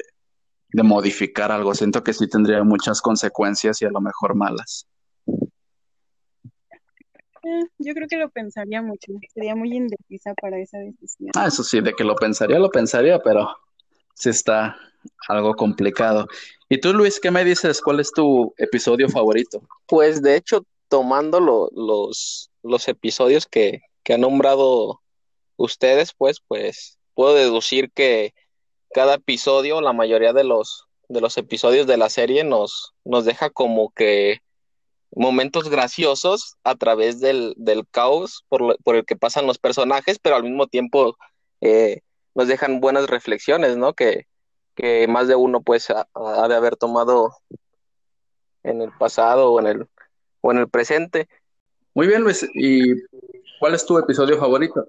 de 0.72 0.82
modificar 0.82 1.52
algo. 1.52 1.74
Siento 1.74 2.02
que 2.02 2.12
sí 2.12 2.28
tendría 2.28 2.62
muchas 2.64 3.00
consecuencias 3.00 3.80
y 3.82 3.86
a 3.86 3.90
lo 3.90 4.00
mejor 4.00 4.34
malas. 4.34 4.86
Eh, 7.44 7.64
yo 7.78 7.92
creo 7.94 8.06
que 8.08 8.16
lo 8.16 8.30
pensaría 8.30 8.82
mucho, 8.82 9.12
sería 9.34 9.56
muy 9.56 9.74
indecisa 9.74 10.32
para 10.40 10.60
esa 10.60 10.78
decisión. 10.78 11.30
Ah, 11.34 11.48
eso 11.48 11.64
sí, 11.64 11.80
de 11.80 11.92
que 11.92 12.04
lo 12.04 12.14
pensaría, 12.14 12.58
lo 12.58 12.70
pensaría, 12.70 13.18
pero 13.18 13.48
sí 14.14 14.30
está 14.30 14.76
algo 15.28 15.54
complicado. 15.54 16.26
¿Y 16.68 16.80
tú, 16.80 16.92
Luis, 16.92 17.21
qué 17.21 17.30
me 17.30 17.44
dices? 17.44 17.80
¿Cuál 17.80 18.00
es 18.00 18.12
tu 18.12 18.54
episodio 18.56 19.09
favorito? 19.09 19.62
Pues 19.87 20.23
de 20.23 20.37
hecho, 20.37 20.64
tomando 20.88 21.40
los, 21.40 22.50
los 22.62 22.88
episodios 22.88 23.47
que, 23.47 23.80
que 24.02 24.14
han 24.14 24.23
nombrado 24.23 25.00
ustedes, 25.56 26.12
pues, 26.12 26.40
pues 26.47 26.99
puedo 27.14 27.35
deducir 27.35 27.90
que 27.92 28.35
cada 28.92 29.14
episodio, 29.14 29.80
la 29.80 29.92
mayoría 29.92 30.32
de 30.32 30.44
los, 30.44 30.87
de 31.09 31.21
los 31.21 31.37
episodios 31.38 31.87
de 31.87 31.97
la 31.97 32.09
serie 32.09 32.44
nos, 32.44 32.94
nos 33.04 33.25
deja 33.25 33.50
como 33.50 33.90
que 33.90 34.40
momentos 35.14 35.68
graciosos 35.68 36.56
a 36.64 36.75
través 36.75 37.21
del, 37.21 37.54
del 37.56 37.87
caos 37.90 38.44
por, 38.49 38.76
por, 38.82 38.97
el 38.97 39.04
que 39.04 39.16
pasan 39.16 39.47
los 39.47 39.59
personajes, 39.59 40.18
pero 40.18 40.37
al 40.37 40.42
mismo 40.42 40.66
tiempo 40.66 41.16
eh, 41.61 42.00
nos 42.35 42.49
dejan 42.49 42.80
buenas 42.80 43.09
reflexiones, 43.09 43.76
¿no? 43.76 43.92
Que, 43.92 44.26
que 44.74 45.06
más 45.08 45.28
de 45.28 45.34
uno 45.34 45.62
pues 45.62 45.90
ha, 45.90 46.08
ha, 46.14 46.48
de 46.48 46.54
haber 46.54 46.76
tomado 46.76 47.36
en 48.62 48.80
el 48.82 48.90
pasado 48.92 49.52
o 49.52 49.60
en 49.60 49.66
el, 49.66 49.88
o 50.40 50.52
en 50.52 50.58
el 50.58 50.68
presente. 50.68 51.28
Muy 51.94 52.06
bien, 52.06 52.22
Luis. 52.22 52.48
¿Y 52.54 52.94
cuál 53.60 53.74
es 53.74 53.84
tu 53.84 53.98
episodio 53.98 54.38
favorito? 54.38 54.86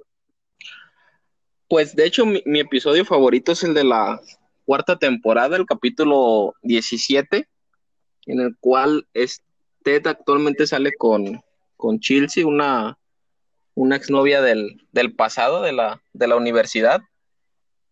Pues 1.67 1.95
de 1.95 2.05
hecho 2.05 2.25
mi, 2.25 2.41
mi, 2.45 2.59
episodio 2.59 3.03
favorito 3.03 3.51
es 3.51 3.63
el 3.63 3.73
de 3.73 3.83
la 3.83 4.21
cuarta 4.65 4.97
temporada, 4.97 5.57
el 5.57 5.65
capítulo 5.65 6.53
17, 6.61 7.47
en 8.27 8.39
el 8.39 8.55
cual 8.59 9.07
Ted 9.83 10.07
actualmente 10.07 10.67
sale 10.67 10.93
con, 10.93 11.41
con 11.75 11.99
Chelsea, 11.99 12.45
una, 12.45 12.97
una 13.75 13.95
exnovia 13.95 14.41
del, 14.41 14.87
del 14.91 15.15
pasado 15.15 15.61
de 15.61 15.73
la, 15.73 16.01
de 16.13 16.27
la 16.27 16.35
universidad. 16.35 17.01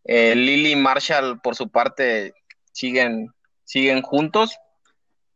Eh, 0.04 0.36
Lily 0.36 0.72
y 0.72 0.76
Marshall, 0.76 1.40
por 1.42 1.56
su 1.56 1.70
parte, 1.70 2.34
siguen, 2.72 3.32
siguen 3.64 4.02
juntos. 4.02 4.58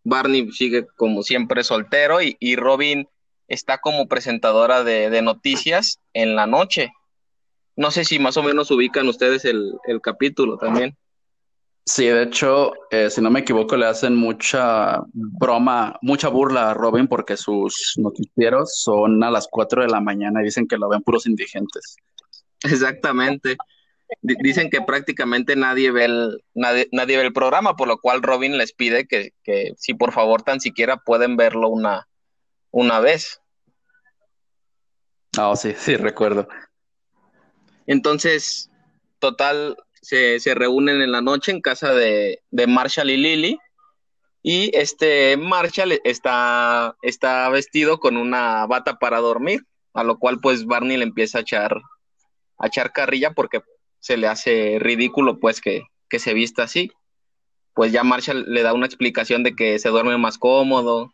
Barney 0.04 0.52
sigue 0.52 0.86
como 0.98 1.24
siempre 1.24 1.64
soltero 1.64 2.22
y, 2.22 2.38
y 2.40 2.56
Robin 2.56 3.08
está 3.48 3.80
como 3.80 4.08
presentadora 4.08 4.84
de, 4.84 5.10
de 5.10 5.22
noticias 5.22 6.00
en 6.14 6.36
la 6.36 6.46
noche. 6.46 6.92
No 7.76 7.92
sé 7.92 8.06
si 8.06 8.20
más 8.20 8.38
o 8.38 8.44
menos 8.44 8.72
ubican 8.72 9.08
ustedes 9.08 9.46
el, 9.46 9.74
el 9.86 10.02
capítulo 10.02 10.58
también. 10.58 10.96
Sí, 11.88 12.06
de 12.06 12.24
hecho, 12.24 12.74
eh, 12.90 13.12
si 13.12 13.22
no 13.22 13.30
me 13.30 13.42
equivoco, 13.42 13.78
le 13.78 13.86
hacen 13.86 14.16
mucha 14.16 15.02
broma, 15.14 16.00
mucha 16.02 16.30
burla 16.30 16.72
a 16.72 16.74
Robin 16.74 17.08
porque 17.08 17.38
sus 17.38 17.94
noticieros 17.98 18.80
son 18.82 19.24
a 19.24 19.30
las 19.30 19.48
4 19.48 19.84
de 19.84 19.90
la 19.90 20.02
mañana 20.02 20.42
y 20.42 20.46
dicen 20.46 20.68
que 20.68 20.78
lo 20.78 20.90
ven 20.90 21.04
puros 21.04 21.28
indigentes. 21.28 21.98
Exactamente. 22.64 23.56
Dicen 24.22 24.70
que 24.70 24.82
prácticamente 24.82 25.56
nadie 25.56 25.92
ve, 25.92 26.06
el, 26.06 26.44
nadie, 26.54 26.88
nadie 26.92 27.18
ve 27.18 27.24
el 27.24 27.34
programa, 27.34 27.76
por 27.76 27.88
lo 27.88 28.00
cual 28.00 28.22
Robin 28.22 28.58
les 28.58 28.74
pide 28.74 29.08
que, 29.08 29.32
que 29.44 29.74
si 29.78 29.94
por 29.94 30.14
favor 30.14 30.44
tan 30.44 30.62
siquiera 30.62 30.98
pueden 30.98 31.38
verlo 31.38 31.70
una, 31.70 32.08
una 32.72 33.00
vez. 33.00 33.42
Ah, 35.38 35.56
sí, 35.56 35.74
sí, 35.78 35.96
recuerdo. 35.98 36.48
Entonces, 37.88 38.70
total, 39.20 39.78
se, 40.02 40.54
reúnen 40.54 41.02
en 41.02 41.12
la 41.12 41.22
noche 41.22 41.52
en 41.52 41.62
casa 41.62 41.94
de, 41.94 42.42
Marshall 42.68 43.10
y 43.10 43.18
Lily. 43.18 43.60
Y 44.44 44.78
este 44.78 45.38
Marshall 45.38 46.00
está, 46.04 46.96
está 47.02 47.50
vestido 47.50 48.00
con 48.00 48.16
una 48.16 48.68
bata 48.68 49.00
para 49.00 49.20
dormir, 49.20 49.66
a 49.94 50.04
lo 50.04 50.20
cual 50.20 50.40
pues 50.40 50.66
Barney 50.66 50.98
le 50.98 51.04
empieza 51.04 51.40
a 51.40 51.42
echar, 51.42 51.82
a 52.60 52.68
echar 52.68 52.94
carrilla 52.94 53.32
porque 53.32 53.62
se 54.06 54.18
le 54.18 54.28
hace 54.28 54.78
ridículo 54.80 55.40
pues 55.40 55.62
que, 55.62 55.82
que 56.10 56.20
se 56.20 56.36
vista 56.36 56.62
así. 56.62 56.92
Pues 57.74 57.92
ya 57.92 58.04
Marshall 58.04 58.46
le 58.48 58.62
da 58.62 58.72
una 58.74 58.86
explicación 58.86 59.42
de 59.42 59.56
que 59.56 59.80
se 59.80 59.90
duerme 59.90 60.16
más 60.20 60.38
cómodo, 60.38 61.12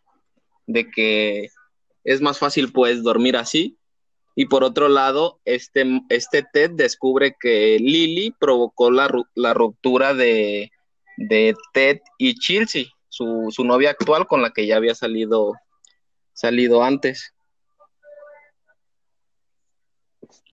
de 0.66 0.90
que 0.90 1.48
es 2.04 2.20
más 2.20 2.38
fácil 2.38 2.70
pues 2.70 3.02
dormir 3.02 3.38
así 3.38 3.78
y 4.34 4.44
por 4.44 4.62
otro 4.62 4.90
lado, 4.90 5.40
este, 5.46 6.02
este 6.10 6.46
Ted 6.52 6.72
descubre 6.74 7.34
que 7.40 7.78
Lily 7.80 8.34
provocó 8.38 8.90
la, 8.90 9.08
ruptura 9.54 10.12
de, 10.12 10.70
Ted 11.72 12.00
y 12.18 12.34
Chelsea, 12.34 12.84
su, 13.08 13.48
su, 13.50 13.64
novia 13.64 13.90
actual 13.90 14.26
con 14.26 14.42
la 14.42 14.50
que 14.50 14.66
ya 14.66 14.76
había 14.76 14.94
salido, 14.94 15.54
salido 16.34 16.84
antes. 16.84 17.32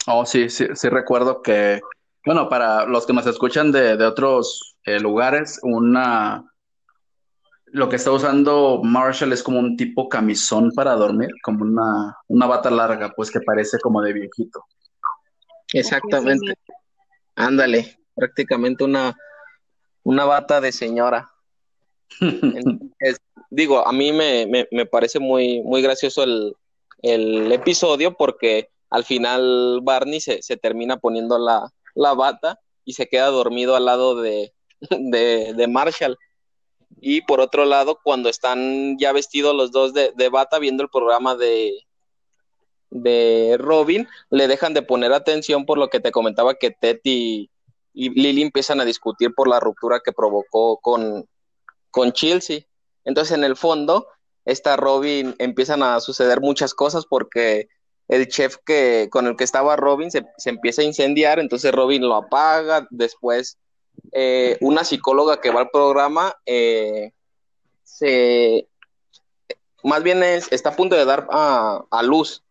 Oh, 0.08 0.26
sí, 0.26 0.50
sí, 0.50 0.68
sí 0.74 0.88
recuerdo 0.88 1.42
que, 1.42 1.82
bueno, 2.26 2.50
para 2.50 2.86
los 2.86 3.06
que 3.06 3.14
nos 3.14 3.26
escuchan 3.26 3.72
de, 3.72 4.04
otros 4.04 4.76
eh, 4.86 5.00
lugares, 5.00 5.60
una, 5.64 6.46
lo 7.68 7.90
que 7.90 7.96
está 7.96 8.12
usando 8.12 8.82
Marshall 8.84 9.34
es 9.34 9.44
como 9.44 9.60
un 9.60 9.78
tipo 9.78 10.10
camisón 10.10 10.72
para 10.72 10.96
dormir, 10.96 11.30
como 11.44 11.64
una, 11.64 12.18
una 12.28 12.46
bata 12.46 12.70
larga, 12.70 13.14
pues 13.16 13.32
que 13.32 13.42
parece 13.42 13.80
como 13.80 14.02
de 14.02 14.14
viejito. 14.14 14.64
Exactamente. 15.74 16.54
Ándale, 17.36 18.00
prácticamente 18.16 18.84
una, 18.84 19.16
una 20.04 20.26
bata 20.26 20.60
de 20.60 20.72
señora. 20.72 21.30
digo, 23.50 23.88
a 23.88 23.92
mí 23.92 24.12
me, 24.12 24.86
parece 24.86 25.20
muy, 25.20 25.62
muy 25.62 25.82
gracioso 25.82 26.24
el, 26.24 26.56
episodio 27.52 28.16
porque 28.16 28.70
al 28.90 29.06
final 29.06 29.80
Barney 29.84 30.20
se, 30.20 30.58
termina 30.58 30.98
poniendo 30.98 31.38
la, 31.38 31.72
la, 31.96 32.14
bata 32.14 32.60
y 32.86 32.94
se 32.94 33.08
queda 33.08 33.28
dormido 33.28 33.76
al 33.76 33.86
lado 33.86 34.22
de, 34.22 34.54
de, 34.90 35.54
de 35.54 35.68
Marshall 35.68 36.18
y 37.02 37.22
por 37.22 37.40
otro 37.40 37.66
lado, 37.66 38.00
cuando 38.04 38.30
están 38.30 38.98
ya 38.98 39.12
vestidos 39.12 39.56
los 39.56 39.72
dos 39.72 39.94
de, 39.94 40.30
bata 40.30 40.60
viendo 40.60 40.84
el 40.84 40.90
programa 40.90 41.36
de, 41.36 41.86
de 42.90 43.58
Robin, 43.60 44.08
le 44.30 44.48
dejan 44.48 44.74
de 44.74 44.82
poner 44.82 45.14
atención 45.14 45.66
por 45.66 45.78
lo 45.78 45.90
que 45.90 46.00
te 46.00 46.12
comentaba 46.12 46.56
que 46.56 46.72
Ted 46.72 47.00
y, 47.04 47.50
Lily 47.94 48.44
empiezan 48.44 48.80
a 48.80 48.86
discutir 48.86 49.34
por 49.34 49.48
la 49.50 49.60
ruptura 49.60 50.00
que 50.04 50.14
provocó 50.14 50.78
con, 50.78 51.28
con 51.92 52.14
Chelsea. 52.14 52.62
Entonces, 53.04 53.36
en 53.38 53.44
el 53.44 53.58
fondo, 53.58 54.08
esta 54.46 54.78
Robin 54.78 55.36
empiezan 55.38 55.84
a 55.84 56.00
suceder 56.00 56.40
muchas 56.40 56.74
cosas 56.74 57.06
porque 57.06 57.68
el 58.10 58.28
chef 58.28 58.58
que 58.66 59.08
con 59.10 59.28
el 59.28 59.38
que 59.38 59.46
estaba 59.46 59.78
Robin 59.78 60.12
se, 60.12 60.26
se 60.38 60.50
empieza 60.50 60.82
a 60.82 60.86
incendiar, 60.86 61.40
entonces 61.40 61.72
Robin 61.72 62.02
lo 62.02 62.16
apaga, 62.16 62.88
después 62.90 63.58
eh, 64.12 64.58
una 64.62 64.84
psicóloga 64.84 65.40
que 65.40 65.52
va 65.52 65.62
al 65.62 65.70
programa 65.70 66.36
eh, 66.46 67.12
se 67.84 68.68
más 69.84 70.04
bien 70.04 70.24
está 70.24 70.70
a 70.70 70.76
punto 70.76 70.96
de 70.96 71.06
dar 71.06 71.28
a, 71.30 72.02
luz 72.04 72.44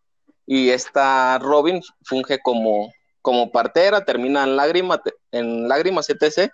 y 0.45 0.69
esta 0.69 1.37
Robin 1.39 1.81
funge 2.03 2.39
como, 2.39 2.91
como 3.21 3.51
partera, 3.51 4.03
termina 4.03 4.43
en 4.43 4.55
lágrimas, 4.55 4.99
en 5.31 5.67
lágrimas, 5.67 6.09
etc. 6.09 6.51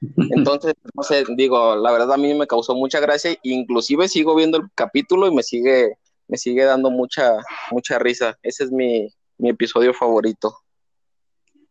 Entonces, 0.30 0.74
no 0.94 1.02
sé, 1.02 1.24
digo, 1.34 1.76
la 1.76 1.92
verdad 1.92 2.12
a 2.12 2.18
mí 2.18 2.34
me 2.34 2.46
causó 2.46 2.74
mucha 2.74 3.00
gracia, 3.00 3.36
inclusive 3.42 4.06
sigo 4.08 4.34
viendo 4.34 4.58
el 4.58 4.64
capítulo 4.74 5.26
y 5.28 5.34
me 5.34 5.42
sigue, 5.42 5.96
me 6.28 6.36
sigue 6.36 6.64
dando 6.64 6.90
mucha, 6.90 7.36
mucha 7.70 7.98
risa. 7.98 8.38
Ese 8.42 8.64
es 8.64 8.70
mi, 8.70 9.08
mi 9.38 9.50
episodio 9.50 9.94
favorito. 9.94 10.54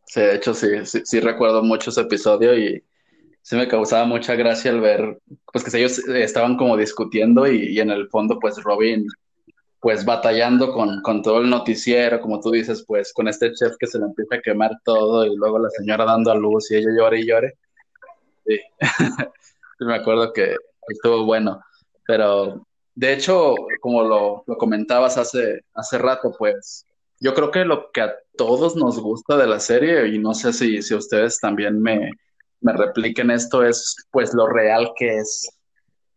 Sí, 0.06 0.22
de 0.22 0.36
hecho 0.36 0.54
sí, 0.54 0.67
sí, 0.86 1.20
recuerdo 1.20 1.62
mucho 1.62 1.89
ese 1.89 2.02
episodio 2.02 2.58
y 2.58 2.84
sí 3.41 3.56
me 3.56 3.67
causaba 3.67 4.06
mucha 4.06 4.36
gracia 4.36 4.72
al 4.72 4.80
ver, 4.80 5.20
pues 5.52 5.65
que 5.65 5.78
ellos 5.78 6.00
estaban 6.00 6.56
como 6.58 6.78
discutiendo 6.78 7.46
y, 7.46 7.80
en 7.80 7.89
el 7.91 8.08
fondo 8.10 8.39
pues 8.39 8.62
Robin 8.63 9.06
pues 9.80 10.06
batallando 10.06 10.72
con, 10.72 11.02
con, 11.02 11.22
todo 11.22 11.39
el 11.39 11.50
noticiero, 11.50 12.20
como 12.20 12.39
tú 12.39 12.52
dices, 12.52 12.84
pues 12.88 13.13
con 13.13 13.28
este 13.28 13.54
chef 13.54 13.76
que 13.78 13.86
se 13.86 14.00
le 14.00 14.06
empieza 14.06 14.36
a 14.36 14.41
quemar 14.41 14.72
todo 14.84 15.26
y 15.26 15.36
luego 15.36 15.60
la 15.60 15.70
señora 15.70 16.04
dando 16.04 16.32
a 16.32 16.36
luz 16.36 16.72
y 16.72 16.78
ella 16.78 16.89
llora 16.98 17.17
y 17.17 17.28
llore. 17.28 17.54
Sí, 19.80 19.86
me 19.86 19.96
acuerdo 19.96 20.34
que 20.34 20.56
estuvo 20.88 21.26
bueno, 21.26 21.62
pero 22.08 22.66
de 22.97 23.13
hecho, 23.13 23.53
como 23.79 24.01
lo, 24.01 24.43
lo 24.47 24.57
comentabas 24.57 25.19
hace, 25.19 25.62
hace 25.75 25.99
rato, 25.99 26.33
pues 26.36 26.83
yo 27.19 27.36
creo 27.36 27.51
que 27.51 27.63
lo 27.63 27.91
que 27.91 28.01
a 28.01 28.15
todos 28.36 28.75
nos 28.75 28.99
gusta 28.99 29.38
de 29.38 29.45
la 29.45 29.60
serie, 29.60 30.07
y 30.07 30.17
no 30.17 30.33
sé 30.33 30.51
si, 30.51 30.81
si 30.81 30.95
ustedes 30.95 31.39
también 31.39 31.79
me, 31.79 32.10
me 32.60 32.73
repliquen 32.73 33.29
esto, 33.29 33.63
es 33.63 33.95
pues 34.10 34.33
lo 34.33 34.47
real 34.47 34.93
que 34.95 35.17
es 35.17 35.47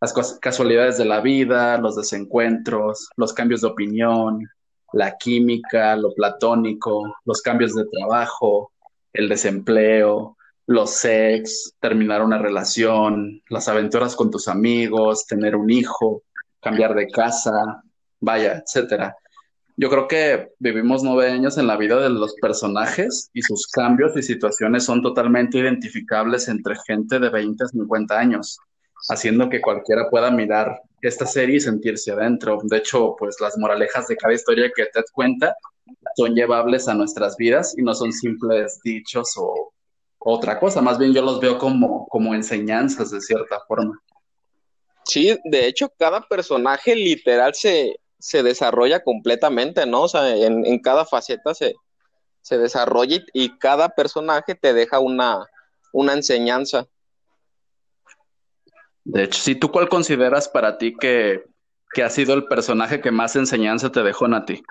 las 0.00 0.14
casualidades 0.40 0.96
de 0.96 1.04
la 1.04 1.20
vida, 1.20 1.76
los 1.76 1.96
desencuentros, 1.96 3.10
los 3.14 3.34
cambios 3.34 3.60
de 3.60 3.68
opinión, 3.68 4.48
la 4.94 5.18
química, 5.18 5.94
lo 5.96 6.14
platónico, 6.14 7.14
los 7.26 7.42
cambios 7.42 7.74
de 7.74 7.84
trabajo, 7.92 8.72
el 9.12 9.28
desempleo, 9.28 10.38
los 10.66 10.92
sex, 10.92 11.74
terminar 11.78 12.22
una 12.22 12.38
relación, 12.38 13.42
las 13.50 13.68
aventuras 13.68 14.16
con 14.16 14.30
tus 14.30 14.48
amigos, 14.48 15.26
tener 15.26 15.56
un 15.56 15.68
hijo, 15.68 16.22
cambiar 16.60 16.94
de 16.94 17.08
casa, 17.08 17.82
vaya, 18.20 18.62
etcétera. 18.64 19.16
Yo 19.76 19.88
creo 19.88 20.08
que 20.08 20.50
vivimos 20.58 21.02
nueve 21.02 21.30
años 21.30 21.56
en 21.56 21.66
la 21.66 21.76
vida 21.76 21.98
de 22.00 22.10
los 22.10 22.34
personajes 22.34 23.30
y 23.32 23.40
sus 23.40 23.66
cambios 23.66 24.14
y 24.16 24.22
situaciones 24.22 24.84
son 24.84 25.02
totalmente 25.02 25.58
identificables 25.58 26.48
entre 26.48 26.74
gente 26.86 27.18
de 27.18 27.30
20 27.30 27.64
a 27.64 27.68
50 27.68 28.18
años, 28.18 28.58
haciendo 29.08 29.48
que 29.48 29.62
cualquiera 29.62 30.10
pueda 30.10 30.30
mirar 30.30 30.82
esta 31.00 31.24
serie 31.24 31.56
y 31.56 31.60
sentirse 31.60 32.12
adentro. 32.12 32.58
De 32.62 32.76
hecho, 32.76 33.16
pues 33.18 33.36
las 33.40 33.56
moralejas 33.56 34.06
de 34.08 34.16
cada 34.16 34.34
historia 34.34 34.70
que 34.74 34.84
Ted 34.92 35.04
cuenta 35.14 35.56
son 36.14 36.34
llevables 36.34 36.86
a 36.88 36.94
nuestras 36.94 37.36
vidas 37.38 37.74
y 37.78 37.82
no 37.82 37.94
son 37.94 38.12
simples 38.12 38.80
dichos 38.84 39.32
o 39.36 39.72
otra 40.18 40.60
cosa. 40.60 40.82
Más 40.82 40.98
bien 40.98 41.14
yo 41.14 41.22
los 41.22 41.40
veo 41.40 41.58
como, 41.58 42.06
como 42.08 42.34
enseñanzas 42.34 43.10
de 43.10 43.20
cierta 43.20 43.60
forma. 43.66 43.98
Sí, 45.10 45.36
de 45.42 45.66
hecho, 45.66 45.92
cada 45.98 46.20
personaje 46.20 46.94
literal 46.94 47.52
se, 47.52 47.96
se 48.20 48.44
desarrolla 48.44 49.02
completamente, 49.02 49.84
¿no? 49.84 50.02
O 50.02 50.08
sea, 50.08 50.36
en, 50.36 50.78
cada 50.78 51.04
faceta 51.04 51.52
se, 51.52 51.74
se 52.42 52.58
desarrolla 52.58 53.18
y, 53.32 53.58
cada 53.58 53.88
personaje 53.88 54.54
te 54.54 54.72
deja 54.72 55.00
una, 55.00 55.44
una 55.92 56.12
enseñanza. 56.12 56.86
De 59.02 59.24
hecho, 59.24 59.40
si 59.40 59.56
tú 59.56 59.72
cuál 59.72 59.88
consideras 59.88 60.48
para 60.48 60.78
ti 60.78 60.94
que, 60.94 61.42
que, 61.92 62.04
ha 62.04 62.10
sido 62.10 62.34
el 62.34 62.44
personaje 62.44 63.00
que 63.00 63.10
más 63.10 63.34
enseñanza 63.34 63.90
te 63.90 64.04
dejó 64.04 64.26
a 64.26 64.44
ti? 64.44 64.62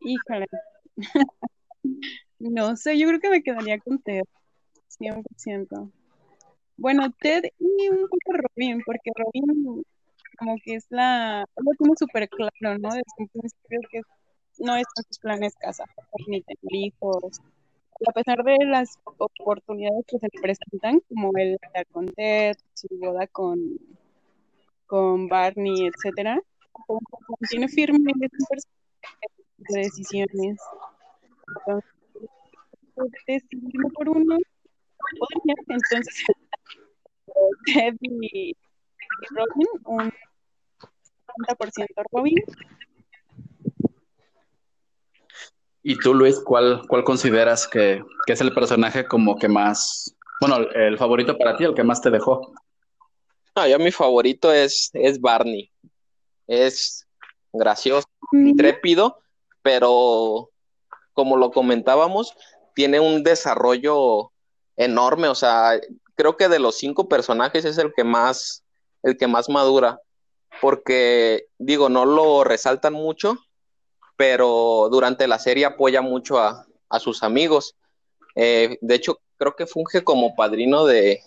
Híjole. 0.00 0.46
no 2.40 2.76
sé, 2.76 2.98
yo 2.98 3.06
creo 3.06 3.20
que 3.20 3.30
me 3.30 3.42
quedaría 3.44 3.78
con 3.78 4.02
Ted, 4.02 4.22
100%. 4.98 5.92
Bueno, 6.80 7.12
Ted 7.20 7.44
y 7.58 7.88
un 7.90 8.08
poco 8.08 8.32
Robin, 8.32 8.80
porque 8.86 9.10
Robin 9.14 9.84
como 10.38 10.56
que 10.64 10.76
es 10.76 10.86
la, 10.88 11.44
lo 11.56 11.72
tiene 11.78 11.94
súper 11.94 12.26
claro, 12.30 12.78
¿no? 12.78 12.88
Desde 12.88 13.02
un 13.18 13.28
principio 13.28 13.80
que 13.90 14.00
no 14.60 14.76
es 14.76 14.86
en 14.96 15.04
sus 15.04 15.18
planes 15.18 15.54
casa, 15.56 15.84
ni 16.26 16.40
tener 16.40 16.58
hijos. 16.70 17.38
a 18.08 18.12
pesar 18.12 18.42
de 18.44 18.64
las 18.64 18.98
oportunidades 19.04 20.06
que 20.06 20.18
se 20.20 20.28
le 20.32 20.40
presentan, 20.40 21.00
como 21.00 21.30
el 21.36 21.58
con 21.92 22.06
Ted, 22.06 22.56
su 22.72 22.88
boda 22.98 23.26
con, 23.26 23.78
con 24.86 25.28
Barney, 25.28 25.86
etcétera, 25.86 26.40
tiene 27.50 27.68
firme 27.68 28.10
de 28.16 29.82
decisiones. 29.82 30.58
Entonces, 31.58 31.90
decidirme 33.26 33.90
por 33.90 34.08
uno, 34.08 34.38
entonces 35.68 36.24
Ted 37.66 37.94
y 38.00 38.52
Robin, 39.30 39.68
un 39.84 40.12
50% 41.48 41.86
Robin. 42.12 42.38
¿Y 45.82 45.96
tú, 45.96 46.14
Luis, 46.14 46.38
cuál, 46.40 46.82
cuál 46.88 47.04
consideras 47.04 47.66
que, 47.66 48.02
es 48.26 48.40
el 48.40 48.52
personaje 48.52 49.06
como 49.06 49.38
que 49.38 49.48
más, 49.48 50.14
bueno, 50.40 50.58
el 50.74 50.98
favorito 50.98 51.36
para 51.38 51.56
ti, 51.56 51.64
el 51.64 51.74
que 51.74 51.82
más 51.82 52.02
te 52.02 52.10
dejó? 52.10 52.52
Ah, 53.54 53.66
yo 53.66 53.78
mi 53.78 53.90
favorito 53.90 54.52
es, 54.52 54.90
es 54.92 55.20
Barney. 55.20 55.70
es 56.46 57.06
gracioso, 57.52 58.06
intrépido, 58.32 59.18
pero 59.62 60.50
como 61.14 61.36
lo 61.36 61.50
comentábamos, 61.50 62.34
tiene 62.74 63.00
un 63.00 63.22
desarrollo 63.22 64.29
enorme, 64.80 65.28
o 65.28 65.34
sea, 65.34 65.78
creo 66.14 66.36
que 66.36 66.48
de 66.48 66.58
los 66.58 66.78
cinco 66.78 67.06
personajes 67.08 67.64
es 67.66 67.76
el 67.76 67.92
que 67.94 68.02
más, 68.02 68.64
el 69.02 69.16
que 69.18 69.26
más 69.26 69.48
madura, 69.50 70.00
porque 70.60 71.46
digo, 71.58 71.90
no 71.90 72.06
lo 72.06 72.44
resaltan 72.44 72.94
mucho, 72.94 73.36
pero 74.16 74.88
durante 74.90 75.28
la 75.28 75.38
serie 75.38 75.66
apoya 75.66 76.00
mucho 76.00 76.38
a, 76.38 76.66
sus 76.98 77.22
amigos. 77.22 77.76
Eh, 78.34 78.78
de 78.80 78.94
hecho, 78.94 79.20
creo 79.36 79.54
que 79.54 79.66
funge 79.66 80.02
como 80.02 80.34
padrino 80.34 80.86
de, 80.86 81.20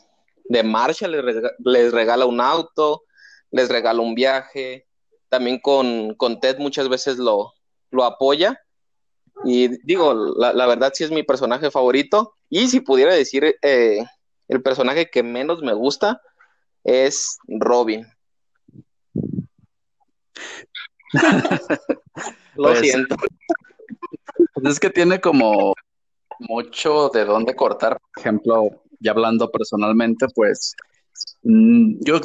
de 0.46 0.64
Marshall, 0.64 1.24
les, 1.60 1.92
regala 1.92 2.26
un 2.26 2.42
auto, 2.42 3.04
les 3.52 3.70
regala 3.70 4.02
un 4.02 4.16
viaje, 4.16 4.88
también 5.30 5.60
con, 5.60 6.16
con 6.16 6.40
Ted 6.40 6.58
muchas 6.58 6.90
veces 6.90 7.18
lo, 7.18 7.54
lo 7.92 8.04
apoya. 8.04 8.60
Y 9.46 9.70
digo, 9.86 10.14
la, 10.14 10.66
verdad 10.66 10.92
sí 10.94 11.04
es 11.04 11.12
mi 11.12 11.24
personaje 11.24 11.72
favorito. 11.72 12.36
Y 12.56 12.68
si 12.68 12.82
pudiera 12.82 13.16
decir 13.16 13.58
eh, 13.64 14.06
el 14.48 14.62
personaje 14.62 15.10
que 15.10 15.24
menos 15.24 15.64
me 15.64 15.74
gusta 15.74 16.22
es 16.84 17.40
Robin. 17.48 18.06
lo 22.54 22.70
pues, 22.70 22.80
siento. 22.82 23.16
Pues 24.54 24.68
es 24.68 24.80
que 24.80 24.92
tiene 24.92 25.20
como 25.20 25.74
mucho 26.38 27.10
de 27.10 27.26
dónde 27.26 27.56
cortar. 27.56 27.98
Por 28.14 28.22
ejemplo, 28.22 28.84
ya 29.00 29.10
hablando 29.10 29.50
personalmente, 29.50 30.28
pues 30.36 30.76
mm, 31.42 32.02
yo 32.02 32.22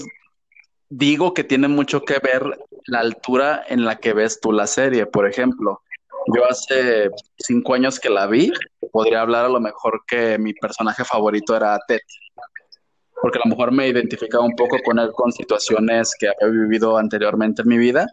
digo 0.90 1.32
que 1.32 1.44
tiene 1.44 1.68
mucho 1.68 2.02
que 2.02 2.18
ver 2.18 2.66
la 2.84 3.00
altura 3.00 3.64
en 3.66 3.86
la 3.86 3.96
que 3.96 4.12
ves 4.12 4.40
tú 4.40 4.52
la 4.52 4.66
serie. 4.66 5.06
Por 5.06 5.26
ejemplo, 5.26 5.80
yo 6.34 6.46
hace 6.48 7.10
cinco 7.38 7.74
años 7.74 7.98
que 7.98 8.10
la 8.10 8.26
vi, 8.26 8.52
podría 8.92 9.20
hablar 9.20 9.46
a 9.46 9.48
lo 9.48 9.60
mejor 9.60 10.02
que 10.06 10.38
mi 10.38 10.54
personaje 10.54 11.04
favorito 11.04 11.56
era 11.56 11.78
Ted, 11.86 12.00
porque 13.20 13.38
a 13.38 13.42
lo 13.44 13.50
mejor 13.50 13.72
me 13.72 13.88
identificaba 13.88 14.44
un 14.44 14.54
poco 14.54 14.78
con 14.84 14.98
él 14.98 15.10
con 15.12 15.32
situaciones 15.32 16.12
que 16.18 16.28
había 16.28 16.62
vivido 16.62 16.96
anteriormente 16.96 17.62
en 17.62 17.68
mi 17.68 17.78
vida, 17.78 18.06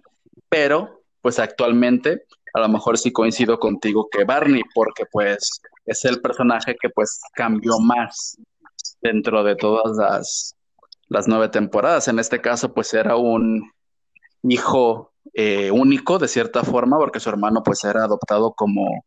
pero 0.49 1.01
pues 1.21 1.39
actualmente 1.39 2.23
a 2.53 2.61
lo 2.61 2.69
mejor 2.69 2.97
sí 2.97 3.11
coincido 3.11 3.59
contigo 3.59 4.07
que 4.09 4.23
Barney, 4.23 4.61
porque 4.73 5.05
pues 5.11 5.61
es 5.85 6.05
el 6.05 6.21
personaje 6.21 6.75
que 6.79 6.89
pues 6.89 7.19
cambió 7.33 7.79
más 7.79 8.37
dentro 9.01 9.43
de 9.43 9.55
todas 9.55 9.97
las, 9.97 10.55
las 11.09 11.27
nueve 11.27 11.49
temporadas. 11.49 12.07
En 12.07 12.19
este 12.19 12.39
caso 12.39 12.73
pues 12.73 12.93
era 12.93 13.17
un 13.17 13.71
hijo 14.43 15.11
eh, 15.37 15.69
único 15.69 16.17
de 16.17 16.29
cierta 16.29 16.63
forma, 16.63 16.97
porque 16.97 17.19
su 17.19 17.29
hermano 17.29 17.61
pues 17.61 17.83
era 17.83 18.05
adoptado 18.05 18.53
como, 18.53 19.03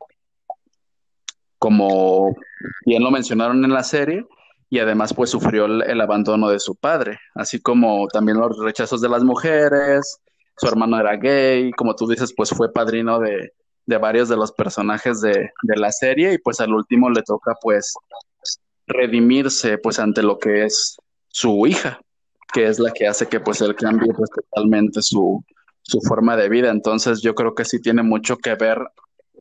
como 1.59 2.37
bien 2.85 3.03
lo 3.03 3.11
mencionaron 3.11 3.65
en 3.65 3.73
la 3.73 3.83
serie, 3.83 4.27
y 4.69 4.79
además 4.79 5.15
pues 5.15 5.31
sufrió 5.31 5.65
el, 5.65 6.01
abandono 6.03 6.51
de 6.51 6.61
su 6.61 6.77
padre, 6.77 7.19
así 7.35 7.63
como 7.63 8.07
también 8.09 8.39
los 8.39 8.59
rechazos 8.59 9.01
de 9.01 9.09
las 9.09 9.25
mujeres, 9.25 10.19
su 10.59 10.67
hermano 10.69 11.01
era 11.01 11.17
gay, 11.17 11.71
como 11.73 11.97
tú 11.97 12.07
dices, 12.07 12.35
pues 12.37 12.51
fue 12.51 12.75
padrino 12.75 13.19
de, 13.21 13.55
de 13.87 13.97
varios 13.97 14.29
de 14.29 14.37
los 14.37 14.53
personajes 14.53 15.23
de, 15.23 15.51
de, 15.63 15.77
la 15.77 15.91
serie 15.91 16.35
y 16.35 16.39
pues 16.39 16.61
al 16.61 16.75
último 16.75 17.09
le 17.09 17.23
toca 17.23 17.55
pues 17.63 17.95
redimirse 18.87 19.79
pues 19.79 19.99
ante 19.99 20.23
lo 20.23 20.39
que 20.39 20.67
es 20.67 20.99
su 21.29 21.67
hija, 21.67 21.99
que 22.53 22.67
es 22.67 22.79
la 22.79 22.93
que 22.93 23.07
hace 23.07 23.27
que 23.27 23.41
pues 23.41 23.63
él 23.63 23.75
cambie 23.75 24.13
pues 24.13 24.29
totalmente 24.29 25.01
su, 25.01 25.43
su 25.89 26.01
forma 26.03 26.37
de 26.37 26.49
vida. 26.49 26.71
Entonces 26.71 27.23
yo 27.23 27.35
creo 27.35 27.55
que 27.55 27.65
sí 27.65 27.81
tiene 27.81 28.03
mucho 28.03 28.37
que 28.37 28.55
ver 28.55 28.79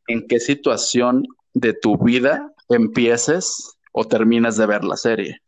en 0.07 0.25
qué 0.27 0.39
situación 0.39 1.23
de 1.53 1.73
tu 1.73 1.97
vida 1.97 2.53
empieces 2.69 3.77
o 3.91 4.05
terminas 4.05 4.57
de 4.57 4.65
ver 4.65 4.83
la 4.83 4.95
serie. 4.95 5.41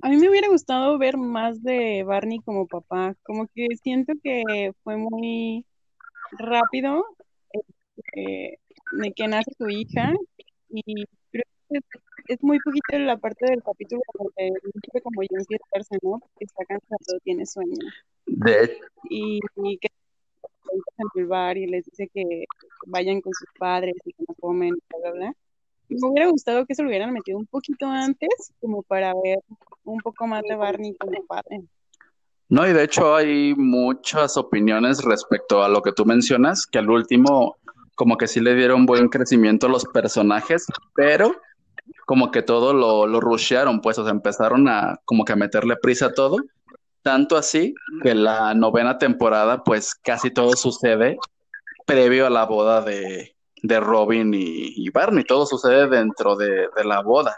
A 0.00 0.08
mí 0.08 0.16
me 0.16 0.30
hubiera 0.30 0.48
gustado 0.48 0.98
ver 0.98 1.16
más 1.16 1.62
de 1.62 2.02
Barney 2.02 2.40
como 2.40 2.66
papá, 2.66 3.14
como 3.22 3.46
que 3.54 3.66
siento 3.82 4.14
que 4.22 4.72
fue 4.82 4.96
muy 4.96 5.64
rápido 6.38 7.04
eh, 8.16 8.56
de 8.92 9.12
que 9.12 9.28
nace 9.28 9.52
su 9.56 9.68
hija 9.68 10.12
y 10.70 11.04
creo 11.30 11.44
que 11.68 11.78
es 12.28 12.42
muy 12.42 12.58
poquito 12.60 12.98
la 12.98 13.16
parte 13.16 13.46
del 13.46 13.62
capítulo 13.62 14.02
donde 14.18 14.58
dice 14.64 15.00
como 15.02 15.22
empieza 15.22 15.64
a 15.74 15.96
¿no? 16.02 16.18
Porque 16.18 16.44
está 16.44 16.64
cansado, 16.64 17.18
tiene 17.24 17.46
sueño. 17.46 17.76
De... 18.26 18.78
Y, 19.10 19.40
y 19.56 19.78
que 19.78 19.88
en 20.98 21.06
el 21.14 21.26
bar 21.26 21.56
y 21.56 21.66
les 21.66 21.84
dice 21.84 22.08
que 22.12 22.44
vayan 22.86 23.20
con 23.20 23.32
sus 23.32 23.48
padres 23.58 23.94
y 24.04 24.12
que 24.12 24.24
no 24.26 24.34
comen, 24.40 24.70
bla, 24.70 24.98
bla, 25.00 25.12
bla. 25.12 25.32
Me 25.88 26.08
hubiera 26.08 26.30
gustado 26.30 26.64
que 26.64 26.74
se 26.74 26.82
lo 26.82 26.88
hubieran 26.88 27.12
metido 27.12 27.38
un 27.38 27.46
poquito 27.46 27.86
antes, 27.86 28.52
como 28.60 28.82
para 28.82 29.12
ver 29.22 29.38
un 29.84 29.98
poco 29.98 30.26
más 30.26 30.42
de 30.48 30.54
Barney 30.54 30.94
como 30.94 31.24
padre. 31.26 31.62
No, 32.48 32.66
y 32.66 32.72
de 32.72 32.84
hecho 32.84 33.14
hay 33.14 33.54
muchas 33.54 34.36
opiniones 34.36 35.02
respecto 35.02 35.62
a 35.62 35.68
lo 35.68 35.82
que 35.82 35.92
tú 35.92 36.04
mencionas, 36.04 36.66
que 36.66 36.78
al 36.78 36.90
último 36.90 37.56
como 37.94 38.16
que 38.16 38.26
sí 38.26 38.40
le 38.40 38.54
dieron 38.54 38.86
buen 38.86 39.08
crecimiento 39.08 39.66
a 39.66 39.70
los 39.70 39.84
personajes, 39.84 40.66
pero 40.94 41.34
como 42.06 42.30
que 42.30 42.42
todo 42.42 42.72
lo, 42.72 43.06
lo 43.06 43.20
rushearon, 43.20 43.80
pues, 43.80 43.98
o 43.98 44.04
sea, 44.04 44.12
empezaron 44.12 44.68
a 44.68 45.00
como 45.04 45.24
que 45.24 45.32
a 45.32 45.36
meterle 45.36 45.76
prisa 45.76 46.06
a 46.06 46.14
todo 46.14 46.36
tanto 47.02 47.36
así 47.36 47.74
que 48.02 48.14
la 48.14 48.54
novena 48.54 48.98
temporada, 48.98 49.62
pues 49.64 49.94
casi 49.94 50.30
todo 50.30 50.56
sucede 50.56 51.18
previo 51.84 52.26
a 52.26 52.30
la 52.30 52.46
boda 52.46 52.80
de, 52.80 53.36
de 53.62 53.80
Robin 53.80 54.32
y, 54.34 54.88
Barney. 54.90 55.24
Todo 55.24 55.44
sucede 55.46 55.88
dentro 55.88 56.36
de, 56.36 56.68
la 56.84 57.02
boda. 57.02 57.36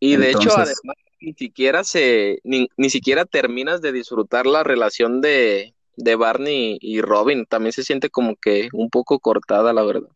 Y 0.00 0.16
de 0.16 0.30
hecho, 0.30 0.50
además, 0.52 0.96
ni 1.20 1.34
siquiera 1.34 1.84
se, 1.84 2.40
ni, 2.44 2.68
siquiera 2.88 3.24
terminas 3.24 3.82
de 3.82 3.92
disfrutar 3.92 4.46
la 4.46 4.62
relación 4.62 5.20
de, 5.20 5.74
de 5.96 6.16
Barney 6.16 6.78
y 6.80 7.00
Robin. 7.00 7.46
También 7.46 7.72
se 7.72 7.82
siente 7.82 8.10
como 8.10 8.36
que 8.36 8.68
un 8.72 8.90
poco 8.90 9.18
cortada, 9.18 9.72
la 9.72 9.82
verdad. 9.82 10.08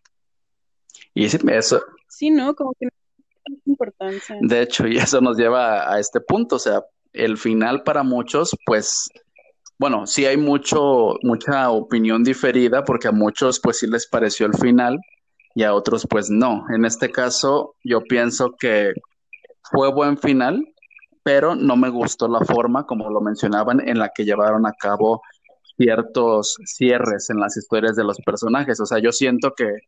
Y 1.15 1.25
eso. 1.25 1.83
Sí, 2.09 2.31
¿no? 2.31 2.55
Como 2.55 2.75
que 2.79 2.89
importancia. 3.67 4.37
De 4.41 4.63
hecho, 4.63 4.87
y 4.87 4.97
eso 4.97 5.21
nos 5.21 5.37
lleva 5.37 5.93
a, 5.93 5.99
este 5.99 6.21
punto, 6.21 6.57
o 6.57 6.59
sea, 6.59 6.83
el 7.13 7.37
final 7.37 7.83
para 7.83 8.03
muchos, 8.03 8.57
pues, 8.65 9.09
bueno, 9.79 10.07
sí 10.07 10.27
hay 10.27 10.37
mucho, 10.37 11.17
mucha 11.23 11.71
opinión 11.71 12.23
diferida, 12.23 12.85
porque 12.85 13.09
a 13.09 13.13
muchos, 13.13 13.61
pues, 13.61 13.79
sí 13.79 13.87
les 13.87 14.07
pareció 14.07 14.47
el 14.47 14.55
final 14.55 14.99
y 15.55 15.65
a 15.65 15.75
otros, 15.75 16.07
pues, 16.09 16.31
no. 16.31 16.65
En 16.75 16.85
este 16.85 17.11
caso, 17.11 17.75
yo 17.83 18.03
pienso 18.03 18.55
que 18.59 18.93
fue 19.63 19.93
buen 19.93 20.19
final, 20.19 20.65
pero 21.23 21.55
no 21.55 21.77
me 21.77 21.89
gustó 21.89 22.29
la 22.29 22.41
forma, 22.41 22.87
como 22.87 23.11
lo 23.11 23.21
mencionaban, 23.21 23.87
en 23.87 23.99
la 23.99 24.11
que 24.15 24.25
llevaron 24.25 24.67
a 24.67 24.73
cabo 24.73 25.23
ciertos 25.77 26.57
cierres 26.65 27.31
en 27.31 27.39
las 27.39 27.57
historias 27.57 27.97
de 27.97 28.05
los 28.05 28.19
personajes. 28.21 28.81
O 28.81 28.87
sea, 28.87 28.99
yo 28.99 29.13
siento 29.13 29.55
que 29.55 29.79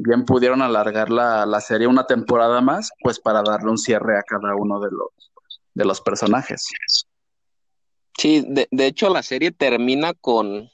bien 0.00 0.24
pudieron 0.24 0.62
alargar 0.62 1.10
la, 1.10 1.46
la, 1.46 1.60
serie 1.60 1.86
una 1.86 2.06
temporada 2.06 2.60
más, 2.60 2.90
pues 3.02 3.20
para 3.20 3.42
darle 3.42 3.70
un 3.70 3.78
cierre 3.78 4.18
a 4.18 4.22
cada 4.22 4.54
uno 4.54 4.80
de 4.80 4.90
los, 4.90 5.32
de 5.74 5.84
los 5.84 6.00
personajes. 6.00 6.66
Sí, 8.18 8.44
de, 8.46 8.68
de 8.70 8.86
hecho 8.86 9.08
la 9.08 9.22
serie 9.22 9.50
termina 9.50 10.14
con, 10.14 10.68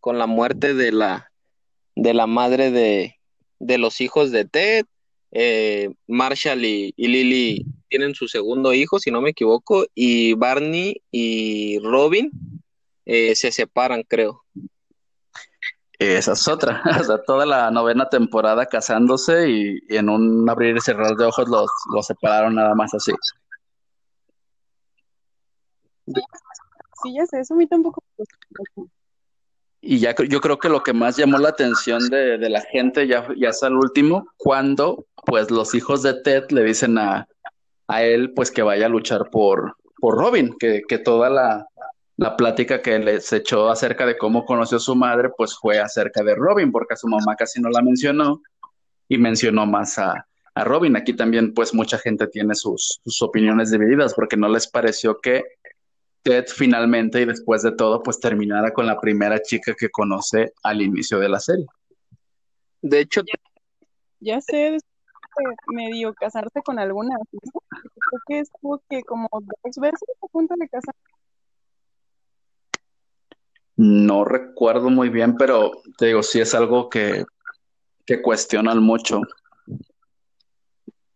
con 0.00 0.18
la 0.18 0.26
muerte 0.26 0.74
de 0.74 0.92
la, 0.92 1.30
de 1.94 2.14
la 2.14 2.26
madre 2.26 2.70
de, 2.70 3.18
de 3.58 3.78
los 3.78 4.00
hijos 4.00 4.30
de 4.30 4.44
Ted. 4.44 4.86
Eh, 5.30 5.90
Marshall 6.06 6.64
y, 6.64 6.94
Lily 6.96 7.66
tienen 7.88 8.14
su 8.14 8.28
segundo 8.28 8.72
hijo, 8.72 8.98
si 8.98 9.10
no 9.10 9.20
me 9.20 9.30
equivoco, 9.30 9.86
y 9.94 10.34
Barney 10.34 11.02
y 11.10 11.78
Robin 11.80 12.30
eh, 13.04 13.34
se 13.34 13.52
separan, 13.52 14.02
creo. 14.02 14.44
Esa 15.98 16.32
es 16.32 16.46
otra, 16.46 16.82
o 17.00 17.04
sea, 17.04 17.18
toda 17.22 17.44
la 17.44 17.70
novena 17.70 18.08
temporada 18.08 18.66
casándose 18.66 19.50
y, 19.50 19.78
en 19.88 20.08
un 20.08 20.48
abrir 20.48 20.76
y 20.76 20.80
cerrar 20.80 21.16
de 21.16 21.24
ojos 21.24 21.48
los, 21.48 21.68
los 21.92 22.06
separaron 22.06 22.54
nada 22.54 22.74
más 22.74 22.94
así. 22.94 23.12
Sí, 26.06 27.14
ya 27.14 27.26
sé, 27.26 27.40
eso 27.40 27.54
a 27.54 27.56
mí 27.56 27.66
tampoco. 27.66 28.02
Y 29.80 29.98
ya 29.98 30.14
yo 30.28 30.40
creo 30.40 30.58
que 30.58 30.68
lo 30.68 30.82
que 30.82 30.92
más 30.92 31.16
llamó 31.16 31.38
la 31.38 31.50
atención 31.50 32.08
de, 32.08 32.38
de 32.38 32.48
la 32.48 32.62
gente 32.62 33.06
ya, 33.06 33.26
ya 33.36 33.50
es 33.50 33.62
al 33.62 33.74
último, 33.74 34.28
cuando 34.36 35.06
pues 35.26 35.50
los 35.50 35.74
hijos 35.74 36.02
de 36.02 36.14
Ted 36.22 36.50
le 36.50 36.64
dicen 36.64 36.98
a, 36.98 37.26
a 37.88 38.02
él 38.02 38.32
pues 38.34 38.50
que 38.50 38.62
vaya 38.62 38.86
a 38.86 38.88
luchar 38.88 39.30
por, 39.30 39.76
por 39.96 40.16
Robin, 40.16 40.56
que, 40.58 40.82
que 40.88 40.98
toda 40.98 41.30
la, 41.30 41.66
la 42.18 42.36
plática 42.36 42.82
que 42.82 42.98
les 42.98 43.32
echó 43.32 43.70
acerca 43.70 44.04
de 44.04 44.18
cómo 44.18 44.44
conoció 44.44 44.78
a 44.78 44.80
su 44.80 44.96
madre, 44.96 45.30
pues 45.36 45.56
fue 45.56 45.78
acerca 45.78 46.24
de 46.24 46.34
Robin, 46.34 46.72
porque 46.72 46.94
a 46.94 46.96
su 46.96 47.06
mamá 47.06 47.36
casi 47.36 47.60
no 47.60 47.70
la 47.70 47.80
mencionó 47.80 48.42
y 49.08 49.18
mencionó 49.18 49.66
más 49.66 49.98
a, 49.98 50.26
Robin. 50.56 50.96
Aquí 50.96 51.14
también, 51.14 51.54
pues 51.54 51.72
mucha 51.72 51.96
gente 51.98 52.26
tiene 52.26 52.56
sus, 52.56 53.00
opiniones 53.20 53.70
divididas 53.70 54.12
porque 54.14 54.36
no 54.36 54.48
les 54.48 54.66
pareció 54.68 55.20
que 55.20 55.44
Ted 56.24 56.46
finalmente 56.48 57.20
y 57.20 57.24
después 57.24 57.62
de 57.62 57.70
todo, 57.70 58.02
pues 58.02 58.18
terminara 58.18 58.72
con 58.72 58.84
la 58.84 58.98
primera 59.00 59.40
chica 59.40 59.72
que 59.78 59.88
conoce 59.88 60.52
al 60.64 60.82
inicio 60.82 61.20
de 61.20 61.28
la 61.28 61.38
serie. 61.38 61.66
De 62.82 62.98
hecho, 62.98 63.22
Ya 64.18 64.40
sé, 64.40 64.72
después 64.72 64.82
de 65.46 65.76
medio 65.76 66.12
casarse 66.14 66.60
con 66.64 66.80
alguna, 66.80 67.14
¿no? 67.16 67.60
Creo 67.70 68.20
que 68.26 68.38
estuvo 68.40 68.82
que 68.90 69.02
como 69.04 69.28
dos 69.30 69.76
veces 69.76 70.02
a 70.20 70.26
punto 70.26 70.56
de 70.58 70.68
casar. 70.68 70.96
No 73.78 74.24
recuerdo 74.24 74.90
muy 74.90 75.08
bien, 75.08 75.36
pero 75.36 75.70
te 75.96 76.06
digo, 76.06 76.22
sí 76.24 76.40
es 76.40 76.52
algo 76.52 76.88
que, 76.90 77.24
que 78.04 78.20
cuestionan 78.20 78.82
mucho. 78.82 79.20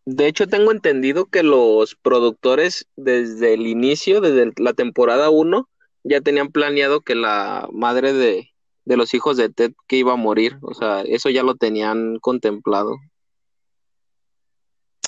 de 0.05 0.27
hecho 0.27 0.46
tengo 0.46 0.72
entendido 0.72 1.27
que 1.27 1.42
los 1.42 1.94
productores 1.94 2.87
desde 2.96 3.55
el 3.55 3.66
inicio, 3.66 4.20
desde 4.20 4.42
el- 4.44 4.53
la 4.57 4.72
temporada 4.72 5.31
1, 5.31 5.68
ya 6.05 6.20
tenían 6.20 6.48
planeado 6.51 7.01
que 7.01 7.14
la 7.14 7.68
madre 7.72 8.12
de, 8.12 8.51
de 8.85 8.96
los 8.96 9.14
hijos 9.14 9.37
de 9.37 9.48
Ted 9.48 9.72
que 9.87 9.96
iba 9.96 10.12
a 10.12 10.16
morir. 10.16 10.59
O 10.62 10.75
sea, 10.75 11.03
eso 11.03 11.31
ya 11.31 11.42
lo 11.42 11.55
tenían 11.55 12.18
contemplado. 12.20 12.96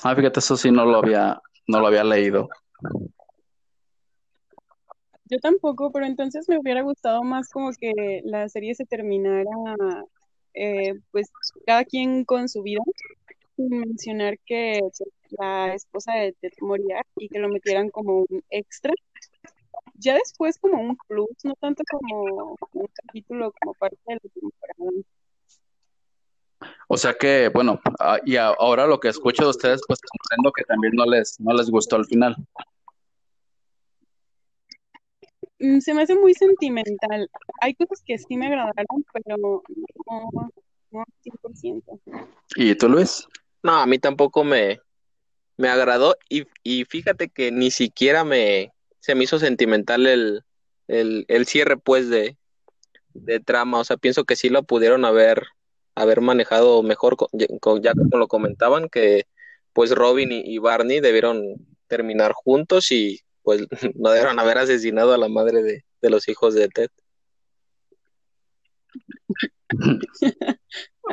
Ah, 0.03 0.15
fíjate, 0.15 0.39
eso 0.39 0.55
sí 0.57 0.71
no 0.71 0.85
lo 0.85 0.97
había, 0.97 1.41
no 1.67 1.79
lo 1.79 1.87
había 1.87 2.03
leído. 2.03 2.47
Yo 5.25 5.39
tampoco, 5.39 5.91
pero 5.91 6.05
entonces 6.05 6.47
me 6.47 6.59
hubiera 6.59 6.81
gustado 6.83 7.23
más 7.23 7.49
como 7.49 7.71
que 7.71 8.21
la 8.23 8.47
serie 8.47 8.75
se 8.75 8.85
terminara, 8.85 9.49
eh, 10.53 10.93
pues 11.11 11.31
cada 11.65 11.83
quien 11.83 12.25
con 12.25 12.47
su 12.47 12.61
vida, 12.61 12.81
sin 13.55 13.69
mencionar 13.69 14.37
que 14.45 14.81
la 15.31 15.73
esposa 15.73 16.13
de 16.13 16.33
Ted 16.33 16.53
moría 16.61 17.01
y 17.15 17.27
que 17.29 17.39
lo 17.39 17.49
metieran 17.49 17.89
como 17.89 18.19
un 18.29 18.43
extra. 18.51 18.93
Ya 19.95 20.13
después 20.13 20.59
como 20.59 20.79
un 20.81 20.97
plus, 21.07 21.29
no 21.43 21.55
tanto 21.55 21.83
como 21.89 22.57
un 22.73 22.87
capítulo 22.93 23.51
como 23.59 23.73
parte 23.75 23.97
de 24.05 24.15
la 24.15 24.19
temporada. 24.19 25.05
O 26.87 26.97
sea 26.97 27.15
que, 27.15 27.49
bueno, 27.49 27.79
ah, 27.99 28.19
y 28.23 28.35
ahora 28.35 28.85
lo 28.85 28.99
que 28.99 29.07
escucho 29.07 29.43
de 29.43 29.49
ustedes, 29.49 29.81
pues 29.87 29.99
comprendo 30.01 30.51
que 30.51 30.63
también 30.65 30.93
no 30.95 31.05
les, 31.05 31.39
no 31.39 31.53
les 31.53 31.69
gustó 31.69 31.95
el 31.95 32.05
final. 32.05 32.35
Mm, 35.59 35.79
Se 35.79 35.93
me 35.93 36.03
hace 36.03 36.15
muy 36.15 36.33
sentimental. 36.33 37.29
Hay 37.61 37.75
cosas 37.75 38.01
que 38.05 38.17
sí 38.17 38.37
me 38.37 38.47
agradaron, 38.47 39.05
pero 39.13 39.37
no, 39.37 40.51
no 40.91 41.03
100%. 41.21 41.99
¿Y 42.55 42.75
tú, 42.75 42.89
Luis? 42.89 43.27
No, 43.63 43.73
a 43.79 43.85
mí 43.85 43.97
tampoco 43.99 44.43
me, 44.43 44.79
me 45.57 45.69
agradó 45.69 46.15
y, 46.29 46.45
y 46.63 46.85
fíjate 46.85 47.29
que 47.29 47.51
ni 47.51 47.71
siquiera 47.71 48.23
me 48.23 48.71
se 48.99 49.15
me 49.15 49.23
hizo 49.25 49.39
sentimental 49.39 50.07
el, 50.07 50.43
el, 50.87 51.25
el 51.27 51.45
cierre 51.45 51.77
pues 51.77 52.09
de, 52.09 52.37
de 53.13 53.39
trama. 53.39 53.79
O 53.79 53.83
sea, 53.83 53.97
pienso 53.97 54.25
que 54.25 54.35
sí 54.35 54.49
lo 54.49 54.63
pudieron 54.63 55.05
haber, 55.05 55.43
haber 55.95 56.21
manejado 56.21 56.83
mejor, 56.83 57.15
co- 57.17 57.29
ya 57.33 57.47
co- 57.61 57.79
ya 57.81 57.93
como 57.93 58.17
lo 58.17 58.27
comentaban, 58.27 58.89
que 58.89 59.25
pues 59.73 59.91
Robin 59.91 60.31
y, 60.31 60.41
y 60.41 60.57
Barney 60.59 61.01
debieron 61.01 61.43
terminar 61.87 62.33
juntos 62.33 62.91
y 62.91 63.21
pues 63.45 63.65
no 63.95 64.09
debieron 64.09 64.39
haber 64.39 64.57
asesinado 64.57 65.13
a 65.13 65.17
la 65.17 65.29
madre 65.29 65.63
de, 65.63 65.85
de 66.01 66.09
los 66.09 66.27
hijos 66.27 66.53
de 66.53 66.67
Ted. 66.67 66.89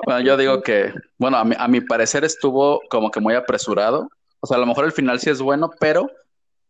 Bueno, 0.06 0.20
yo 0.22 0.36
digo 0.36 0.62
que, 0.62 0.92
bueno, 1.18 1.36
a 1.36 1.44
mi, 1.44 1.54
a 1.58 1.68
mi 1.68 1.82
parecer 1.82 2.24
estuvo 2.24 2.80
como 2.88 3.10
que 3.10 3.20
muy 3.20 3.34
apresurado. 3.34 4.08
O 4.40 4.46
sea, 4.46 4.56
a 4.56 4.60
lo 4.60 4.66
mejor 4.66 4.86
el 4.86 4.92
final 4.92 5.20
sí 5.20 5.30
es 5.30 5.40
bueno, 5.40 5.70
pero 5.78 6.10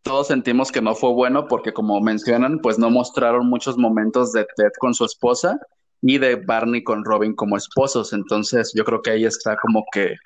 todos 0.01 0.27
sentimos 0.27 0.71
que 0.71 0.81
no 0.81 0.93
fue 0.93 1.13
bueno 1.13 1.47
porque, 1.47 1.71
como 1.71 1.99
mencionan, 2.01 2.59
pues 2.59 2.77
no 2.77 2.89
mostraron 2.89 3.47
muchos 3.47 3.77
momentos 3.77 4.33
de 4.33 4.45
Ted 4.57 4.71
con 4.77 4.93
su 4.93 5.05
esposa 5.05 5.57
ni 6.01 6.17
de 6.17 6.35
Barney 6.35 6.83
con 6.83 7.05
Robin 7.05 7.33
como 7.33 7.55
esposos. 7.55 8.11
Entonces, 8.11 8.73
yo 8.75 8.83
creo 8.83 9.01
que 9.01 9.11
ahí 9.11 9.23
está 9.23 9.55
como 9.55 9.85
que 9.91 10.17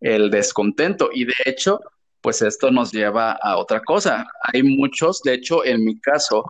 el 0.00 0.30
descontento. 0.30 1.10
Y 1.12 1.24
de 1.24 1.34
hecho, 1.44 1.80
pues 2.20 2.42
esto 2.42 2.70
nos 2.70 2.92
lleva 2.92 3.32
a 3.32 3.56
otra 3.58 3.80
cosa. 3.80 4.26
Hay 4.52 4.62
muchos, 4.62 5.22
de 5.22 5.34
hecho, 5.34 5.64
en 5.64 5.84
mi 5.84 6.00
caso, 6.00 6.44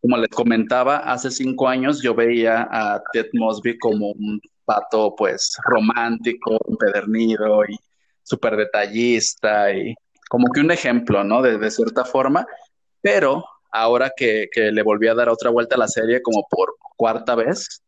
como 0.00 0.16
les 0.16 0.30
comentaba, 0.30 0.98
hace 0.98 1.30
cinco 1.30 1.68
años 1.68 2.02
yo 2.02 2.14
veía 2.14 2.68
a 2.70 3.02
Ted 3.12 3.26
Mosby 3.34 3.78
como 3.78 4.12
un 4.12 4.40
pato, 4.64 5.14
pues, 5.16 5.56
romántico, 5.64 6.58
empedernido 6.68 7.64
y 7.64 7.76
súper 8.22 8.56
detallista 8.56 9.72
y 9.72 9.94
como 10.28 10.46
que 10.52 10.60
un 10.60 10.70
ejemplo, 10.70 11.24
¿no? 11.24 11.42
De, 11.42 11.70
cierta 11.70 12.04
forma. 12.04 12.46
Pero 13.00 13.44
ahora 13.72 14.12
que 14.16 14.48
le 14.54 14.82
volví 14.82 15.08
a 15.08 15.14
dar 15.14 15.28
otra 15.28 15.50
vuelta 15.50 15.76
a 15.76 15.78
la 15.78 15.88
serie 15.88 16.22
como 16.22 16.46
por 16.48 16.76
cuarta 16.96 17.34
vez, 17.34 17.82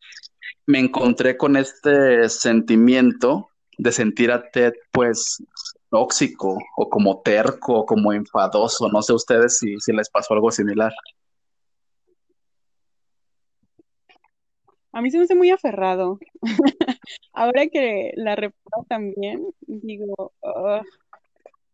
me 0.67 0.79
encontré 0.79 1.37
con 1.37 1.57
este 1.57 2.29
sentimiento 2.29 3.49
de 3.79 3.93
sentir 3.93 4.31
a 4.31 4.51
Ted, 4.51 4.73
pues, 4.91 5.43
tóxico 5.93 6.59
o 6.77 6.89
como 6.89 7.21
terco 7.21 7.81
o 7.81 7.87
como 7.87 8.13
enfadoso. 8.15 8.89
No 8.89 9.03
sé 9.03 9.13
ustedes 9.13 9.59
si, 9.59 9.79
si 9.79 9.93
les 9.93 10.09
pasó 10.09 10.33
algo 10.33 10.51
similar. 10.51 10.91
A 14.93 15.03
mí 15.03 15.11
se 15.11 15.19
me 15.19 15.25
hace 15.25 15.35
muy 15.35 15.51
aferrado. 15.51 16.19
Ahora 17.35 17.67
que 17.69 18.13
la 18.17 18.35
reparo 18.37 18.87
también, 18.89 19.47
digo, 19.61 20.33
"Ugh, 20.41 20.83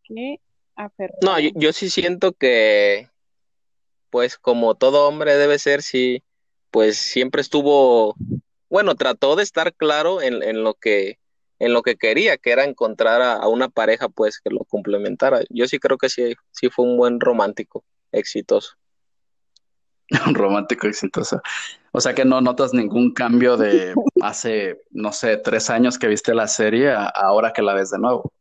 qué 0.03 0.41
aferrado. 0.75 1.19
No, 1.23 1.39
yo, 1.39 1.51
yo 1.55 1.73
sí 1.73 1.89
siento 1.89 2.33
que 2.33 3.09
pues 4.11 4.37
como 4.39 4.75
todo 4.75 5.07
hombre 5.07 5.37
debe 5.37 5.59
ser, 5.59 5.83
sí, 5.83 6.23
pues 6.71 6.97
siempre 6.97 7.41
estuvo, 7.41 8.17
bueno, 8.69 8.95
trató 8.95 9.37
de 9.37 9.43
estar 9.43 9.75
claro 9.75 10.23
en, 10.23 10.43
en 10.43 10.65
lo 10.65 10.75
que, 10.75 11.18
en 11.59 11.73
lo 11.73 11.83
que 11.83 11.97
quería, 11.97 12.37
que 12.39 12.51
era 12.51 12.65
encontrar 12.65 13.23
a, 13.23 13.35
a 13.35 13.49
una 13.49 13.69
pareja 13.69 14.09
pues 14.09 14.41
que 14.41 14.51
lo 14.51 14.61
complementara. 14.65 15.41
Yo 15.51 15.67
sí 15.67 15.79
creo 15.79 15.99
que 15.99 16.09
sí, 16.09 16.35
sí 16.53 16.69
fue 16.71 16.85
un 16.87 16.97
buen 16.97 17.21
romántico, 17.21 17.85
exitoso. 18.13 18.75
Un 20.27 20.35
romántico 20.35 20.87
exitoso. 20.87 21.41
O 21.93 22.01
sea 22.01 22.15
que 22.15 22.25
no 22.25 22.41
notas 22.41 22.73
ningún 22.73 23.13
cambio 23.13 23.57
de 23.57 23.95
hace, 24.23 24.81
no 24.91 25.13
sé, 25.13 25.37
tres 25.37 25.69
años 25.71 25.99
que 25.99 26.09
viste 26.09 26.35
la 26.35 26.49
serie 26.49 26.91
a 26.91 27.07
ahora 27.07 27.53
que 27.53 27.63
la 27.63 27.75
ves 27.75 27.91
de 27.91 27.99
nuevo. 27.99 28.33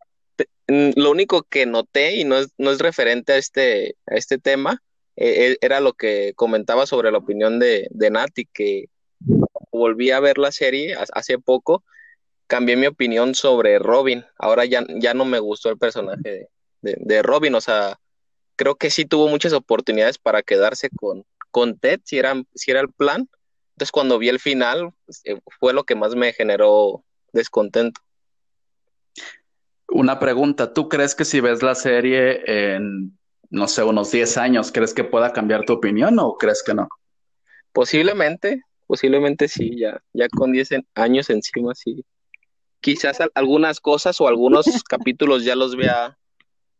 Lo 0.68 1.12
único 1.12 1.44
que 1.44 1.66
noté, 1.66 2.18
y 2.18 2.24
no 2.26 2.38
es, 2.38 2.50
no 2.58 2.72
es 2.72 2.80
referente 2.80 3.34
a 3.34 3.38
este, 3.38 3.96
a 4.06 4.16
este 4.16 4.38
tema, 4.38 4.82
eh, 5.16 5.52
eh, 5.52 5.58
era 5.62 5.80
lo 5.80 5.94
que 5.94 6.34
comentaba 6.36 6.86
sobre 6.86 7.12
la 7.12 7.18
opinión 7.18 7.58
de, 7.60 7.88
de 7.90 8.12
Nati, 8.12 8.46
que 8.54 8.86
volví 9.72 10.12
a 10.12 10.20
ver 10.20 10.38
la 10.38 10.52
serie 10.52 10.96
ha- 10.96 11.06
hace 11.14 11.40
poco, 11.40 11.84
cambié 12.48 12.76
mi 12.78 12.88
opinión 12.88 13.36
sobre 13.36 13.80
Robin. 13.80 14.26
Ahora 14.40 14.66
ya, 14.66 14.86
ya 15.00 15.14
no 15.14 15.26
me 15.26 15.40
gustó 15.40 15.70
el 15.70 15.78
personaje 15.78 16.22
de, 16.24 16.50
de- 16.82 16.98
de 17.00 17.22
Robin, 17.24 17.56
o 17.56 17.62
sea, 17.62 18.00
creo 18.56 18.76
que 18.76 18.90
sí 18.90 19.06
tuvo 19.06 19.28
muchas 19.28 19.54
oportunidades 19.54 20.18
para 20.18 20.44
quedarse 20.44 20.90
con, 20.90 21.26
con 21.52 21.78
Ted, 21.80 22.02
si 22.06 22.18
era, 22.20 22.36
si 22.56 22.72
era 22.72 22.82
el 22.82 22.92
plan. 22.92 23.30
Entonces 23.76 23.92
cuando 23.92 24.18
vi 24.20 24.30
el 24.30 24.40
final, 24.40 24.92
eh, 25.26 25.40
fue 25.60 25.74
lo 25.74 25.84
que 25.84 25.96
más 25.96 26.16
me 26.16 26.34
generó 26.34 27.04
descontento. 27.34 28.02
Una 29.90 30.20
pregunta, 30.20 30.74
¿tú 30.74 30.90
crees 30.90 31.16
que 31.16 31.26
si 31.26 31.40
ves 31.40 31.64
la 31.64 31.76
serie 31.76 32.42
en, 32.76 33.18
no 33.50 33.68
sé, 33.68 33.84
unos 33.84 34.12
10 34.12 34.38
años, 34.38 34.72
crees 34.72 34.94
que 34.94 35.04
pueda 35.04 35.32
cambiar 35.34 35.66
tu 35.66 35.74
opinión 35.74 36.20
o 36.20 36.38
crees 36.38 36.64
que 36.66 36.74
no? 36.74 36.90
Posiblemente, 37.72 38.64
posiblemente 38.88 39.48
sí, 39.48 39.78
ya, 39.80 40.02
ya 40.14 40.28
con 40.30 40.52
10 40.52 40.72
en- 40.72 40.88
años 40.96 41.30
encima, 41.30 41.74
sí. 41.76 42.04
Quizás 42.82 43.20
al- 43.22 43.32
algunas 43.36 43.80
cosas 43.80 44.20
o 44.22 44.28
algunos 44.28 44.66
capítulos 44.90 45.44
ya 45.44 45.56
los 45.56 45.76
vea, 45.76 46.18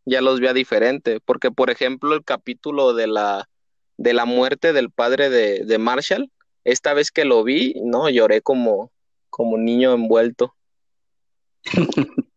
ya 0.04 0.20
los 0.20 0.40
vea 0.40 0.52
diferente, 0.52 1.20
porque 1.24 1.50
por 1.50 1.70
ejemplo 1.70 2.14
el 2.14 2.24
capítulo 2.24 2.94
de 2.94 3.06
la, 3.06 3.48
de 3.96 4.12
la 4.14 4.24
muerte 4.24 4.72
del 4.72 4.90
padre 4.90 5.30
de, 5.30 5.64
de 5.64 5.78
Marshall, 5.78 6.30
esta 6.64 6.94
vez 6.94 7.10
que 7.10 7.24
lo 7.24 7.44
vi, 7.44 7.74
no, 7.82 8.08
lloré 8.10 8.42
como, 8.42 8.90
como 9.30 9.58
niño 9.58 9.92
envuelto. 9.92 10.54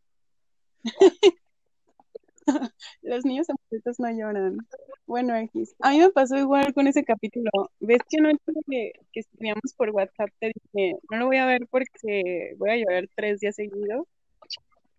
Los 3.01 3.25
niños 3.25 3.47
envueltos 3.49 3.99
no 3.99 4.09
lloran. 4.11 4.57
Bueno, 5.05 5.35
X. 5.35 5.75
A 5.79 5.91
mí 5.91 5.99
me 5.99 6.09
pasó 6.09 6.37
igual 6.37 6.73
con 6.73 6.87
ese 6.87 7.03
capítulo. 7.03 7.49
¿Ves 7.79 7.99
que 8.09 8.17
anoche 8.19 8.39
que, 8.69 8.91
que 9.11 9.19
escribíamos 9.19 9.73
por 9.75 9.89
WhatsApp 9.91 10.29
te 10.39 10.51
dije, 10.53 10.97
no 11.09 11.17
lo 11.17 11.25
voy 11.27 11.37
a 11.37 11.45
ver 11.45 11.67
porque 11.69 12.53
voy 12.57 12.69
a 12.69 12.77
llorar 12.77 13.05
tres 13.15 13.39
días 13.39 13.55
seguidos? 13.55 14.07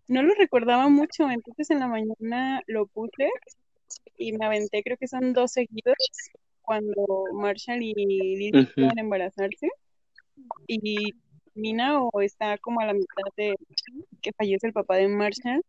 No 0.07 0.21
lo 0.21 0.33
recordaba 0.35 0.89
mucho, 0.89 1.29
entonces 1.29 1.69
en 1.69 1.79
la 1.79 1.87
mañana 1.87 2.61
lo 2.67 2.87
puse 2.87 3.29
y 4.17 4.33
me 4.33 4.45
aventé, 4.45 4.83
creo 4.83 4.97
que 4.97 5.07
son 5.07 5.33
dos 5.33 5.53
seguidos, 5.53 5.95
cuando 6.61 7.25
Marshall 7.33 7.81
y 7.81 7.93
Lily 7.93 8.51
Ujú. 8.53 8.73
pueden 8.75 8.99
embarazarse 8.99 9.69
y 10.67 11.13
Mina 11.55 12.01
o 12.01 12.21
está 12.21 12.57
como 12.57 12.81
a 12.81 12.85
la 12.85 12.93
mitad 12.93 13.23
de 13.37 13.55
que 14.21 14.31
fallece 14.33 14.67
el 14.67 14.73
papá 14.73 14.97
de 14.97 15.07
Marshall. 15.07 15.63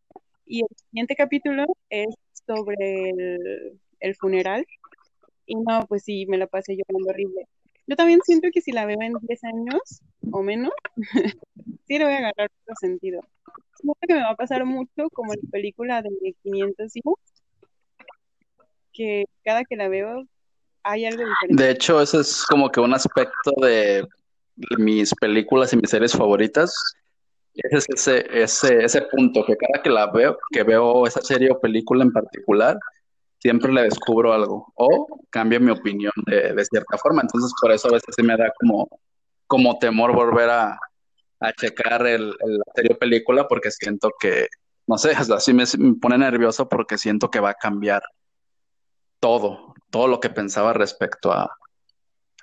Y 0.47 0.63
el 0.63 0.69
siguiente 0.77 1.17
capítulo 1.17 1.65
es 1.89 2.15
sobre 2.47 3.11
el, 4.01 4.15
funeral 4.17 4.67
Y 5.47 5.55
no, 5.55 5.87
pues 5.89 6.05
sí, 6.05 6.27
me 6.27 6.39
la 6.39 6.47
pasé 6.47 6.77
llorando 6.77 7.11
horrible. 7.11 7.49
Yo 7.87 7.97
también 7.97 8.21
siento 8.25 8.49
que 8.53 8.61
si 8.61 8.73
la 8.73 8.87
veo 8.87 9.01
en 9.01 9.15
10 9.21 9.45
años 9.45 10.03
o 10.31 10.43
menos, 10.43 10.73
sí 11.87 11.99
le 11.99 12.05
voy 12.05 12.15
a 12.15 12.19
agarrar 12.19 12.51
otro 12.63 12.75
sentido. 12.81 13.21
Siento 13.79 13.99
que 14.07 14.15
me 14.15 14.23
va 14.23 14.31
a 14.31 14.37
pasar 14.37 14.65
mucho 14.65 15.09
como 15.13 15.35
la 15.35 15.51
película 15.51 16.03
de 16.03 16.35
500 16.43 16.93
días, 16.93 17.15
que 18.93 19.25
cada 19.45 19.65
que 19.65 19.77
la 19.77 19.89
veo 19.89 20.25
hay 20.83 21.07
algo 21.07 21.25
diferente. 21.25 21.63
De 21.63 21.71
hecho, 21.71 22.01
ese 22.01 22.21
es 22.21 22.45
como 22.47 22.71
que 22.71 22.81
un 22.81 22.95
aspecto 22.95 23.53
de 23.61 24.07
mis 24.79 25.15
películas 25.15 25.73
y 25.73 25.77
mis 25.77 25.91
series 25.91 26.13
favoritas. 26.13 26.75
Ese 27.55 27.77
es 27.79 27.87
ese, 27.89 28.43
ese, 28.43 28.85
ese 28.85 29.03
punto, 29.03 29.45
que 29.45 29.57
cada 29.57 29.83
que 29.83 29.91
la 29.91 30.11
veo, 30.11 30.37
que 30.51 30.65
veo 30.65 31.07
esa 31.07 31.23
serie 31.23 31.51
o 31.53 31.61
película 31.61 32.03
en 32.03 32.13
particular, 32.13 32.77
siempre 33.39 33.73
le 33.73 33.83
descubro 33.83 34.33
algo 34.33 34.73
o 34.75 35.07
cambia 35.31 35.61
mi 35.61 35.71
opinión 35.71 36.13
de, 36.27 36.53
de 36.53 36.65
cierta 36.65 36.99
forma. 36.99 37.23
Entonces, 37.23 37.53
por 37.61 37.71
eso 37.71 37.89
a 37.89 37.93
veces 37.93 38.15
se 38.15 38.23
me 38.23 38.37
da 38.37 38.53
como, 38.59 38.89
como 39.47 39.79
temor 39.79 40.13
volver 40.15 40.51
a, 40.51 40.79
a 41.41 41.53
checar 41.53 42.07
el, 42.07 42.35
el, 42.41 42.91
o 42.91 42.99
película 42.99 43.47
porque 43.47 43.71
siento 43.71 44.11
que, 44.19 44.49
no 44.87 44.99
sé, 44.99 45.13
así 45.37 45.53
me, 45.53 45.65
me 45.79 45.95
pone 45.95 46.19
nervioso 46.19 46.69
porque 46.69 46.99
siento 46.99 47.31
que 47.31 47.41
va 47.41 47.51
a 47.51 47.55
cambiar 47.55 48.03
todo, 49.21 49.75
todo 49.91 50.09
lo 50.09 50.21
que 50.21 50.31
pensaba 50.31 50.73
respecto 50.73 51.33
a, 51.33 51.51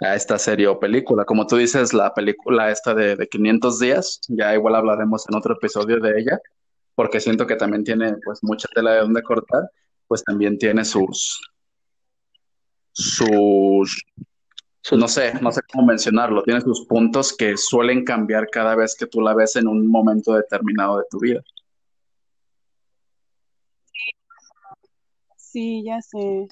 a 0.02 0.16
esta 0.16 0.38
serie 0.38 0.68
o 0.68 0.80
película. 0.80 1.26
Como 1.26 1.48
tú 1.48 1.58
dices, 1.58 1.94
la 1.94 2.14
película 2.14 2.72
esta 2.72 2.94
de, 2.94 3.16
de 3.16 3.28
500 3.28 3.80
días, 3.80 4.20
ya 4.28 4.54
igual 4.54 4.76
hablaremos 4.76 5.26
en 5.30 5.36
otro 5.36 5.54
episodio 5.54 6.00
de 6.00 6.20
ella, 6.20 6.40
porque 6.96 7.20
siento 7.20 7.48
que 7.48 7.56
también 7.56 7.84
tiene 7.84 8.16
pues 8.24 8.40
mucha 8.42 8.68
tela 8.74 8.94
de 8.94 9.02
donde 9.02 9.24
cortar, 9.24 9.70
pues 10.08 10.24
también 10.24 10.58
tiene 10.58 10.84
sus, 10.84 11.40
sus, 12.92 14.04
no 14.92 15.08
sé, 15.08 15.34
no 15.42 15.52
sé 15.52 15.62
cómo 15.72 15.86
mencionarlo, 15.86 16.44
tiene 16.44 16.62
sus 16.62 16.86
puntos 16.86 17.36
que 17.36 17.56
suelen 17.58 18.04
cambiar 18.04 18.50
cada 18.50 18.76
vez 18.76 18.96
que 18.96 19.08
tú 19.08 19.22
la 19.22 19.34
ves 19.34 19.56
en 19.56 19.68
un 19.68 19.88
momento 19.88 20.34
determinado 20.34 20.98
de 20.98 21.06
tu 21.10 21.20
vida. 21.20 21.42
Sí, 25.38 25.84
ya 25.84 26.02
sé. 26.02 26.48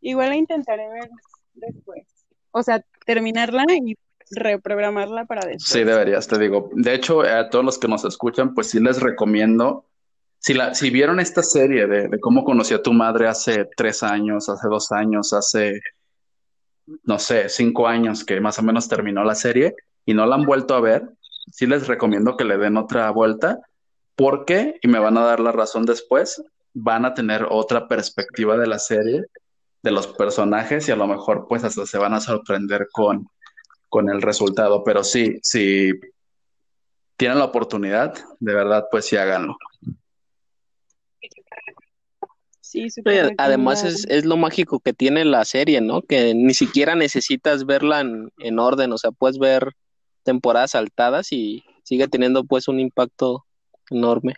Igual 0.00 0.30
la 0.30 0.36
intentaré 0.36 0.88
ver 0.88 1.08
después. 1.54 2.11
O 2.52 2.62
sea, 2.62 2.84
terminarla 3.04 3.64
y 3.70 3.96
reprogramarla 4.30 5.24
para 5.24 5.46
después. 5.46 5.64
Sí, 5.64 5.84
deberías, 5.84 6.26
te 6.28 6.38
digo. 6.38 6.70
De 6.74 6.94
hecho, 6.94 7.22
a 7.22 7.50
todos 7.50 7.64
los 7.64 7.78
que 7.78 7.88
nos 7.88 8.04
escuchan, 8.04 8.54
pues 8.54 8.70
sí 8.70 8.80
les 8.80 9.00
recomiendo 9.00 9.86
si, 10.42 10.54
la, 10.54 10.74
si 10.74 10.90
vieron 10.90 11.20
esta 11.20 11.42
serie 11.42 11.86
de, 11.86 12.08
de, 12.08 12.20
cómo 12.20 12.44
conocí 12.44 12.74
a 12.74 12.82
tu 12.82 12.92
madre 12.92 13.28
hace 13.28 13.68
tres 13.76 14.02
años, 14.02 14.48
hace 14.48 14.68
dos 14.68 14.90
años, 14.90 15.32
hace, 15.32 15.80
no 17.04 17.18
sé, 17.20 17.48
cinco 17.48 17.86
años 17.86 18.24
que 18.24 18.40
más 18.40 18.58
o 18.58 18.62
menos 18.62 18.88
terminó 18.88 19.22
la 19.22 19.36
serie 19.36 19.76
y 20.04 20.14
no 20.14 20.26
la 20.26 20.34
han 20.34 20.44
vuelto 20.44 20.74
a 20.74 20.80
ver, 20.80 21.08
sí 21.52 21.66
les 21.66 21.86
recomiendo 21.86 22.36
que 22.36 22.44
le 22.44 22.58
den 22.58 22.76
otra 22.76 23.08
vuelta 23.10 23.60
porque, 24.16 24.78
y 24.82 24.88
me 24.88 24.98
van 24.98 25.16
a 25.16 25.24
dar 25.24 25.38
la 25.38 25.52
razón 25.52 25.86
después, 25.86 26.42
van 26.74 27.04
a 27.04 27.14
tener 27.14 27.46
otra 27.48 27.86
perspectiva 27.86 28.56
de 28.56 28.66
la 28.66 28.80
serie, 28.80 29.24
de 29.82 29.90
los 29.90 30.06
personajes 30.06 30.88
y 30.88 30.92
a 30.92 30.96
lo 30.96 31.06
mejor 31.06 31.46
pues 31.48 31.64
hasta 31.64 31.86
se 31.86 31.98
van 31.98 32.14
a 32.14 32.20
sorprender 32.20 32.88
con, 32.92 33.28
con 33.88 34.08
el 34.08 34.22
resultado. 34.22 34.84
Pero 34.84 35.04
sí, 35.04 35.38
si 35.42 35.90
tienen 37.16 37.38
la 37.38 37.44
oportunidad, 37.44 38.14
de 38.40 38.54
verdad, 38.54 38.86
pues 38.90 39.06
sí 39.06 39.16
háganlo. 39.16 39.56
Sí, 42.60 42.88
además 43.36 43.84
es, 43.84 44.06
es, 44.08 44.24
lo 44.24 44.38
mágico 44.38 44.80
que 44.80 44.94
tiene 44.94 45.26
la 45.26 45.44
serie, 45.44 45.82
¿no? 45.82 46.00
Que 46.00 46.32
ni 46.34 46.54
siquiera 46.54 46.94
necesitas 46.94 47.66
verla 47.66 48.00
en, 48.00 48.32
en, 48.38 48.58
orden, 48.58 48.92
o 48.92 48.98
sea, 48.98 49.10
puedes 49.10 49.38
ver 49.38 49.74
temporadas 50.22 50.70
saltadas 50.70 51.32
y 51.32 51.64
sigue 51.82 52.08
teniendo 52.08 52.44
pues 52.44 52.68
un 52.68 52.80
impacto 52.80 53.44
enorme. 53.90 54.36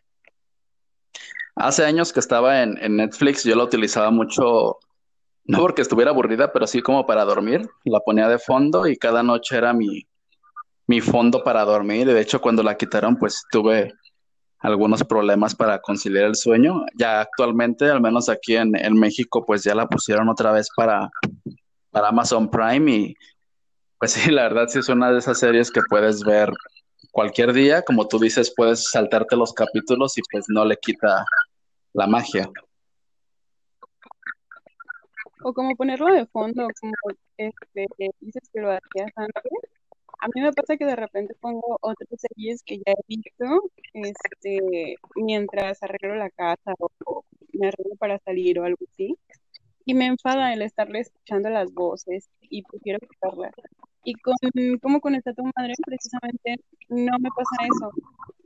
Hace 1.54 1.84
años 1.84 2.12
que 2.12 2.18
estaba 2.18 2.62
en, 2.62 2.76
en 2.82 2.96
Netflix, 2.96 3.44
yo 3.44 3.54
la 3.54 3.62
utilizaba 3.62 4.10
mucho, 4.10 4.78
no 5.44 5.58
porque 5.58 5.82
estuviera 5.82 6.10
aburrida, 6.10 6.52
pero 6.52 6.66
sí 6.66 6.80
como 6.80 7.06
para 7.06 7.24
dormir. 7.24 7.68
La 7.84 8.00
ponía 8.00 8.28
de 8.28 8.38
fondo 8.38 8.86
y 8.86 8.96
cada 8.96 9.22
noche 9.22 9.56
era 9.56 9.72
mi, 9.72 10.06
mi 10.86 11.00
fondo 11.00 11.42
para 11.44 11.64
dormir. 11.64 12.06
De 12.06 12.20
hecho, 12.20 12.40
cuando 12.40 12.62
la 12.62 12.76
quitaron, 12.76 13.16
pues 13.16 13.42
tuve 13.50 13.92
algunos 14.60 15.04
problemas 15.04 15.54
para 15.54 15.78
conciliar 15.80 16.24
el 16.24 16.36
sueño. 16.36 16.86
Ya 16.96 17.20
actualmente, 17.20 17.90
al 17.90 18.00
menos 18.00 18.28
aquí 18.28 18.56
en, 18.56 18.74
en, 18.74 18.94
México, 18.94 19.44
pues 19.44 19.62
ya 19.62 19.74
la 19.74 19.86
pusieron 19.86 20.28
otra 20.30 20.52
vez 20.52 20.68
para, 20.74 21.10
para 21.90 22.08
Amazon 22.08 22.50
Prime 22.50 22.90
y 22.90 23.14
pues 23.98 24.12
sí, 24.12 24.30
la 24.30 24.44
verdad 24.44 24.68
sí 24.68 24.78
es 24.78 24.88
una 24.88 25.10
de 25.10 25.18
esas 25.18 25.38
series 25.38 25.70
que 25.70 25.82
puedes 25.88 26.22
ver 26.24 26.50
cualquier 27.12 27.52
día, 27.52 27.82
como 27.82 28.08
tú 28.08 28.18
dices, 28.18 28.52
puedes 28.56 28.90
saltarte 28.90 29.36
los 29.36 29.52
capítulos 29.52 30.18
y 30.18 30.22
pues 30.32 30.46
no 30.48 30.64
le 30.64 30.76
quita 30.76 31.24
la 31.92 32.06
magia. 32.06 32.50
O 35.44 35.52
como 35.52 35.76
ponerlo 35.76 36.12
de 36.12 36.26
fondo, 36.26 36.66
como 36.80 36.94
este, 37.36 37.86
dices 38.20 38.48
que 38.50 38.60
lo 38.60 38.70
hacías 38.72 39.12
antes, 39.14 39.52
a 40.20 40.28
mí 40.28 40.40
me 40.40 40.52
pasa 40.54 40.78
que 40.78 40.86
de 40.86 40.96
repente 40.96 41.34
pongo 41.38 41.76
otras 41.82 42.08
series 42.18 42.62
que 42.62 42.78
ya 42.78 42.92
he 42.92 43.04
visto, 43.06 43.70
este, 43.92 44.96
mientras 45.16 45.82
arreglo 45.82 46.16
la 46.16 46.30
casa 46.30 46.72
o, 46.78 47.24
me 47.52 47.68
arreglo 47.68 47.94
para 47.98 48.18
salir 48.20 48.58
o 48.58 48.64
algo 48.64 48.86
así. 48.90 49.18
Y 49.84 49.92
me 49.92 50.06
enfada 50.06 50.54
el 50.54 50.62
estarle 50.62 51.00
escuchando 51.00 51.50
las 51.50 51.74
voces 51.74 52.30
y 52.40 52.62
prefiero 52.62 52.98
quitarla. 53.00 53.50
Y 54.02 54.14
con, 54.14 54.34
como 54.80 55.00
con 55.02 55.14
esta 55.14 55.34
tu 55.34 55.42
madre, 55.44 55.74
precisamente 55.84 56.56
no 56.88 57.18
me 57.18 57.28
pasa 57.36 57.66
eso. 57.66 57.90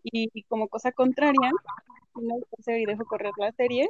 Y, 0.03 0.31
y 0.35 0.43
como 0.45 0.67
cosa 0.67 0.91
contraria, 0.91 1.53
no 2.23 2.37
y 2.67 2.87
dejo 2.87 3.05
correr 3.05 3.33
la 3.39 3.53
serie, 3.53 3.89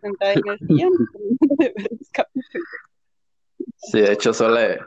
sentada 0.00 0.32
en 0.32 0.42
el 0.46 0.58
sillón, 0.58 0.92
de 1.40 1.72
ver 1.76 1.86
los 1.90 2.10
capítulos. 2.10 2.68
Sí, 3.76 4.00
de 4.00 4.12
hecho 4.12 4.32
suele, 4.32 4.78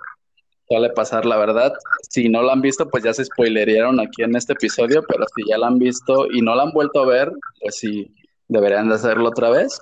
suele 0.68 0.90
pasar, 0.92 1.26
la 1.26 1.38
verdad. 1.38 1.74
Si 2.10 2.30
no 2.30 2.42
la 2.42 2.54
han 2.54 2.62
visto, 2.62 2.90
pues 2.90 3.04
ya 3.04 3.14
se 3.14 3.26
spoilerearon 3.26 4.00
aquí 4.00 4.24
en 4.24 4.36
este 4.36 4.54
episodio, 4.54 5.04
pero 5.08 5.26
si 5.36 5.48
ya 5.48 5.58
la 5.58 5.68
han 5.68 5.80
visto 5.80 6.28
y 6.32 6.42
no 6.42 6.56
la 6.56 6.64
han 6.64 6.72
vuelto 6.72 7.02
a 7.02 7.06
ver, 7.06 7.32
pues 7.62 7.78
sí, 7.78 8.14
deberían 8.48 8.90
de 8.90 8.96
hacerlo 8.96 9.30
otra 9.30 9.50
vez. 9.50 9.82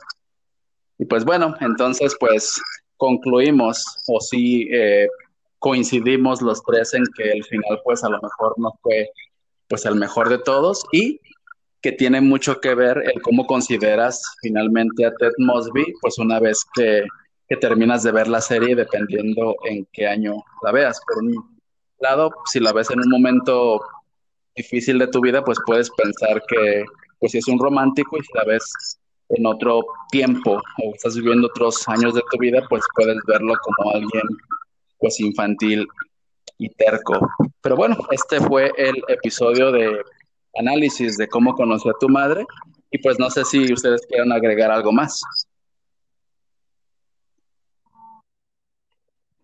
Y 0.97 1.05
pues 1.05 1.25
bueno, 1.25 1.55
entonces 1.62 2.15
pues 2.19 2.60
concluimos, 2.97 3.83
o 4.07 4.19
sí 4.19 4.67
eh, 4.71 5.07
coincidimos 5.60 6.41
los 6.41 6.63
tres 6.63 6.93
en 6.93 7.03
que 7.15 7.31
el 7.31 7.43
final 7.43 7.79
pues 7.83 8.03
a 8.03 8.10
lo 8.10 8.19
mejor 8.21 8.53
no 8.57 8.71
fue 8.81 9.10
pues 9.67 9.86
el 9.86 9.95
mejor 9.95 10.29
de 10.29 10.39
todos 10.39 10.83
y 10.91 11.19
que 11.81 11.91
tiene 11.91 12.21
mucho 12.21 12.59
que 12.59 12.75
ver 12.75 12.97
el 12.97 13.21
cómo 13.21 13.45
consideras 13.45 14.21
finalmente 14.41 15.05
a 15.05 15.13
Ted 15.15 15.33
Mosby, 15.37 15.93
pues 16.01 16.17
una 16.17 16.39
vez 16.39 16.63
que 16.75 17.05
que 17.47 17.57
terminas 17.57 18.03
de 18.03 18.11
ver 18.11 18.27
la 18.27 18.41
serie 18.41 18.75
dependiendo 18.75 19.55
en 19.65 19.87
qué 19.93 20.07
año 20.07 20.43
la 20.63 20.71
veas. 20.71 20.99
Por 21.07 21.23
un 21.23 21.59
lado, 21.99 22.31
si 22.45 22.59
la 22.59 22.73
ves 22.73 22.91
en 22.91 22.99
un 22.99 23.09
momento 23.09 23.81
difícil 24.55 24.99
de 24.99 25.07
tu 25.07 25.21
vida, 25.21 25.43
pues 25.43 25.57
puedes 25.65 25.89
pensar 25.91 26.41
que 26.47 26.83
pues 27.19 27.35
es 27.35 27.47
un 27.47 27.59
romántico 27.59 28.17
y 28.17 28.21
si 28.21 28.33
la 28.33 28.43
ves 28.43 28.99
en 29.29 29.45
otro 29.45 29.85
tiempo 30.11 30.61
o 30.83 30.93
estás 30.93 31.15
viviendo 31.15 31.47
otros 31.47 31.87
años 31.87 32.13
de 32.13 32.21
tu 32.31 32.37
vida, 32.37 32.61
pues 32.69 32.83
puedes 32.95 33.17
verlo 33.25 33.53
como 33.63 33.91
alguien 33.91 34.23
pues 34.99 35.19
infantil 35.19 35.87
y 36.57 36.69
terco. 36.69 37.19
Pero 37.61 37.75
bueno, 37.75 37.97
este 38.11 38.41
fue 38.41 38.71
el 38.78 38.95
episodio 39.07 39.71
de 39.71 40.01
análisis 40.58 41.18
de 41.18 41.28
cómo 41.28 41.53
conoció 41.55 41.91
a 41.91 41.99
tu 41.99 42.10
madre 42.10 42.45
y 42.91 42.97
pues 42.99 43.20
no 43.20 43.30
sé 43.30 43.43
si 43.45 43.72
ustedes 43.74 44.01
quieran 44.08 44.32
agregar 44.32 44.72
algo 44.72 44.91
más. 44.91 45.22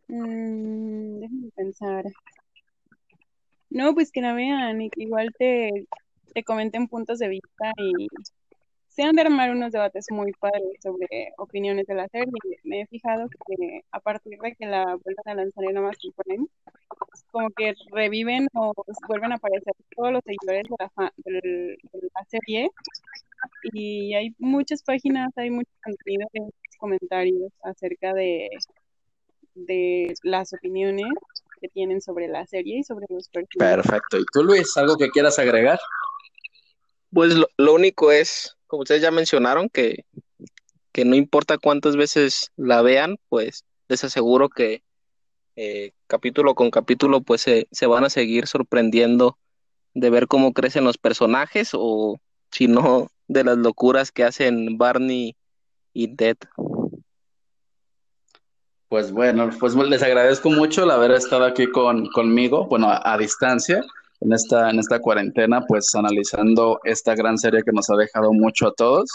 Mm, 0.07 1.19
déjame 1.19 1.49
pensar. 1.55 2.05
No, 3.69 3.93
pues 3.93 4.11
que 4.11 4.21
la 4.21 4.33
vean 4.33 4.81
y 4.81 4.89
que 4.89 5.03
igual 5.03 5.29
te, 5.37 5.87
te 6.33 6.43
comenten 6.43 6.87
puntos 6.87 7.19
de 7.19 7.29
vista 7.29 7.71
y 7.77 8.07
se 8.93 9.03
han 9.03 9.15
de 9.15 9.23
armar 9.23 9.51
unos 9.51 9.71
debates 9.71 10.05
muy 10.11 10.31
padres 10.33 10.77
sobre 10.81 11.33
opiniones 11.37 11.87
de 11.87 11.95
la 11.95 12.07
serie. 12.09 12.31
Me 12.63 12.81
he 12.81 12.87
fijado 12.87 13.27
que 13.47 13.81
a 13.91 13.99
partir 13.99 14.37
de 14.39 14.55
que 14.55 14.65
la 14.65 14.83
vuelvan 14.83 15.25
a 15.25 15.33
lanzar 15.35 15.63
en 15.65 15.77
Amazon 15.77 16.13
Prime, 16.15 16.47
como 17.31 17.49
que 17.51 17.73
reviven 17.91 18.47
o 18.53 18.73
vuelven 19.07 19.31
a 19.31 19.35
aparecer 19.35 19.73
todos 19.95 20.11
los 20.11 20.21
seguidores 20.23 20.63
de 20.69 20.75
la, 20.79 21.13
de 21.17 21.77
la 21.91 22.25
serie 22.27 22.69
y 23.73 24.13
hay 24.13 24.35
muchas 24.37 24.83
páginas, 24.83 25.31
hay 25.37 25.49
muchos 25.49 25.73
contenidos, 25.83 26.29
muchos 26.33 26.77
comentarios 26.77 27.51
acerca 27.63 28.13
de 28.13 28.49
de 29.55 30.13
las 30.23 30.53
opiniones 30.53 31.05
que 31.61 31.69
tienen 31.69 32.01
sobre 32.01 32.27
la 32.27 32.45
serie 32.45 32.79
y 32.79 32.83
sobre 32.83 33.05
los 33.09 33.29
personajes. 33.29 33.75
Perfecto. 33.75 34.17
¿Y 34.17 34.25
tú, 34.31 34.43
Luis, 34.43 34.75
algo 34.77 34.97
que 34.97 35.09
quieras 35.09 35.39
agregar? 35.39 35.79
Pues 37.11 37.35
lo, 37.35 37.47
lo 37.57 37.73
único 37.73 38.11
es, 38.11 38.57
como 38.73 38.81
ustedes 38.81 39.03
ya 39.03 39.11
mencionaron, 39.11 39.69
que, 39.69 40.03
que 40.91 41.05
no 41.05 41.15
importa 41.15 41.59
cuántas 41.59 41.95
veces 41.95 42.51
la 42.57 42.81
vean, 42.81 43.17
pues 43.29 43.65
les 43.87 44.03
aseguro 44.03 44.49
que 44.49 44.81
eh, 45.55 45.91
capítulo 46.07 46.55
con 46.55 46.71
capítulo 46.71 47.21
pues 47.21 47.41
se, 47.41 47.67
se 47.71 47.85
van 47.85 48.03
a 48.03 48.09
seguir 48.09 48.47
sorprendiendo 48.47 49.37
de 49.93 50.09
ver 50.09 50.25
cómo 50.25 50.53
crecen 50.53 50.85
los 50.85 50.97
personajes 50.97 51.69
o 51.73 52.17
si 52.49 52.67
no 52.67 53.09
de 53.27 53.43
las 53.43 53.59
locuras 53.59 54.11
que 54.11 54.23
hacen 54.23 54.75
Barney 54.79 55.35
y 55.93 56.15
Ted. 56.15 56.37
Pues 58.89 59.11
bueno, 59.11 59.51
pues 59.59 59.75
les 59.75 60.01
agradezco 60.01 60.49
mucho 60.49 60.85
el 60.85 60.89
haber 60.89 61.11
estado 61.11 61.45
aquí 61.45 61.67
con, 61.67 62.07
conmigo, 62.07 62.65
bueno, 62.65 62.87
a, 62.89 63.17
distancia, 63.19 63.83
en 64.23 64.31
esta, 64.31 64.69
en 64.69 64.79
esta 64.79 64.99
cuarentena, 64.99 65.65
pues 65.67 65.93
analizando 65.95 66.79
esta 66.83 67.13
gran 67.13 67.37
serie 67.37 67.63
que 67.63 67.71
nos 67.71 67.89
ha 67.89 67.95
dejado 67.95 68.31
mucho 68.31 68.67
a 68.67 68.73
todos. 68.73 69.09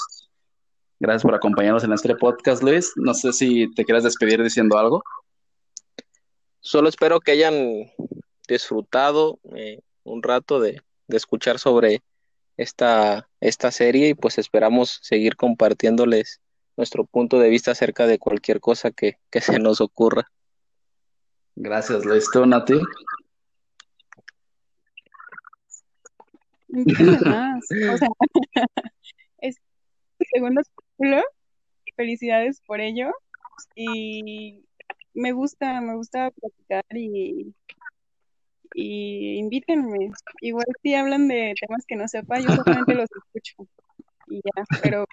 Gracias 1.00 1.22
por 1.22 1.34
acompañarnos 1.34 1.84
en 1.84 1.92
este 1.92 2.14
podcast, 2.14 2.62
Luis. 2.62 2.92
No 2.96 3.14
sé 3.14 3.32
si 3.32 3.72
te 3.74 3.84
quieres 3.84 4.04
despedir 4.04 4.42
diciendo 4.42 4.76
algo. 4.78 5.02
Solo 6.60 6.88
espero 6.88 7.20
que 7.20 7.32
hayan 7.32 7.90
disfrutado 8.46 9.38
eh, 9.54 9.80
un 10.04 10.22
rato 10.22 10.60
de, 10.60 10.82
de, 11.06 11.16
escuchar 11.16 11.58
sobre 11.58 12.02
esta, 12.56 13.28
esta 13.40 13.70
serie 13.70 14.08
y 14.08 14.14
pues 14.14 14.36
esperamos 14.38 14.98
seguir 15.02 15.36
compartiéndoles 15.36 16.40
nuestro 16.76 17.04
punto 17.04 17.38
de 17.38 17.48
vista 17.48 17.70
acerca 17.70 18.06
de 18.06 18.18
cualquier 18.18 18.60
cosa 18.60 18.90
que, 18.90 19.18
se 19.32 19.58
nos 19.58 19.80
ocurra. 19.80 20.30
Gracias, 21.56 22.04
Luis. 22.04 22.28
¿Tú, 22.30 22.44
Nati? 22.44 22.78
Más. 26.68 27.64
O 27.92 27.96
sea, 27.96 28.08
es 29.38 29.56
segundo 30.32 30.62
ciclo. 30.62 31.22
Felicidades 31.96 32.60
por 32.66 32.80
ello. 32.80 33.10
Y 33.74 34.64
me 35.14 35.32
gusta, 35.32 35.80
me 35.80 35.96
gusta 35.96 36.30
platicar 36.30 36.84
y, 36.94 37.54
y 38.74 39.38
invítenme. 39.38 40.12
Igual 40.40 40.66
si 40.82 40.94
hablan 40.94 41.28
de 41.28 41.54
temas 41.60 41.84
que 41.86 41.96
no 41.96 42.06
sepa, 42.06 42.38
yo 42.38 42.50
solamente 42.54 42.94
los 42.94 43.08
escucho. 43.10 43.68
Y 44.28 44.36
ya, 44.36 44.64
pero 44.82 45.04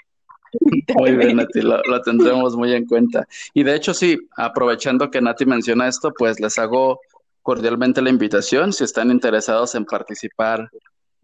muy 0.95 1.15
bien, 1.15 1.37
Nati, 1.37 1.61
lo, 1.61 2.01
tendremos 2.01 2.55
muy 2.55 2.73
en 2.73 2.85
cuenta. 2.85 3.27
Y 3.53 3.63
de 3.63 3.75
hecho, 3.75 3.93
sí, 3.93 4.17
aprovechando 4.35 5.09
que 5.09 5.21
Nati 5.21 5.45
menciona 5.45 5.87
esto, 5.87 6.13
pues 6.13 6.39
les 6.39 6.57
hago 6.57 6.99
cordialmente 7.41 8.01
la 8.01 8.09
invitación. 8.09 8.73
Si 8.73 8.83
están 8.83 9.11
interesados 9.11 9.75
en 9.75 9.85
participar 9.85 10.69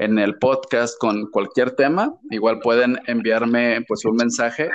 en 0.01 0.17
el 0.17 0.39
podcast 0.39 0.97
con 0.97 1.29
cualquier 1.29 1.71
tema, 1.71 2.15
igual 2.31 2.59
pueden 2.59 2.97
enviarme 3.05 3.85
pues 3.87 4.03
un 4.03 4.15
mensaje 4.15 4.71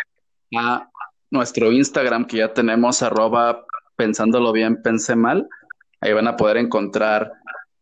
a 0.57 0.89
nuestro 1.31 1.73
Instagram 1.73 2.27
que 2.27 2.37
ya 2.37 2.55
tenemos 2.55 3.03
arroba 3.03 3.65
pensándolo 3.97 4.53
bien, 4.53 4.81
pensé 4.83 5.17
mal. 5.17 5.49
Ahí 6.01 6.13
van 6.13 6.29
a 6.29 6.37
poder 6.37 6.59
encontrar 6.59 7.33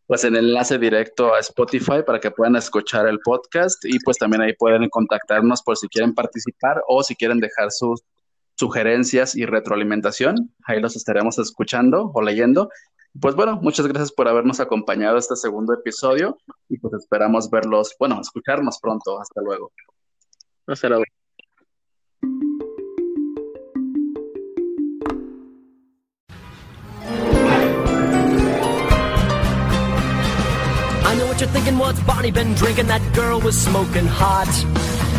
pues 0.07 0.25
el 0.25 0.37
enlace 0.37 0.79
directo 0.79 1.35
a 1.35 1.41
Spotify 1.41 2.03
para 2.07 2.19
que 2.19 2.31
puedan 2.31 2.57
escuchar 2.57 3.07
el 3.07 3.21
podcast 3.21 3.85
y 3.85 3.99
pues 3.99 4.17
también 4.17 4.41
ahí 4.41 4.55
pueden 4.55 4.89
contactarnos 4.89 5.63
por 5.63 5.77
si 5.77 5.87
quieren 5.89 6.15
participar 6.15 6.83
o 6.89 7.03
si 7.03 7.15
quieren 7.15 7.41
dejar 7.41 7.71
sus 7.71 8.03
sugerencias 8.55 9.37
y 9.37 9.45
retroalimentación. 9.45 10.51
Ahí 10.65 10.81
los 10.81 10.97
estaremos 10.97 11.39
escuchando 11.39 12.11
o 12.15 12.23
leyendo. 12.23 12.71
Pues 13.21 13.37
bueno, 13.37 13.61
muchas 13.63 13.87
gracias 13.87 14.11
por 14.11 14.27
habernos 14.27 14.59
acompañado 14.59 15.17
este 15.17 15.37
segundo 15.37 15.73
episodio 15.73 16.37
y 16.69 16.79
pues 16.79 16.95
esperamos 16.95 17.49
verlos, 17.49 17.95
bueno, 17.99 18.21
escucharnos 18.21 18.79
pronto. 18.81 19.21
Hasta 19.21 19.41
luego. 19.41 19.71
Hasta 20.67 20.89
luego. 20.89 21.05
I 31.05 31.17
know 31.17 31.27
what 31.29 31.41
you're 31.41 31.49
thinking, 31.53 31.79
what's 31.79 32.01
Barney 32.01 32.33
been 32.33 32.55
drinking? 32.55 32.89
That 32.89 33.01
girl 33.15 33.41
was 33.41 33.57
smoking 33.57 34.07
hot. 34.07 34.49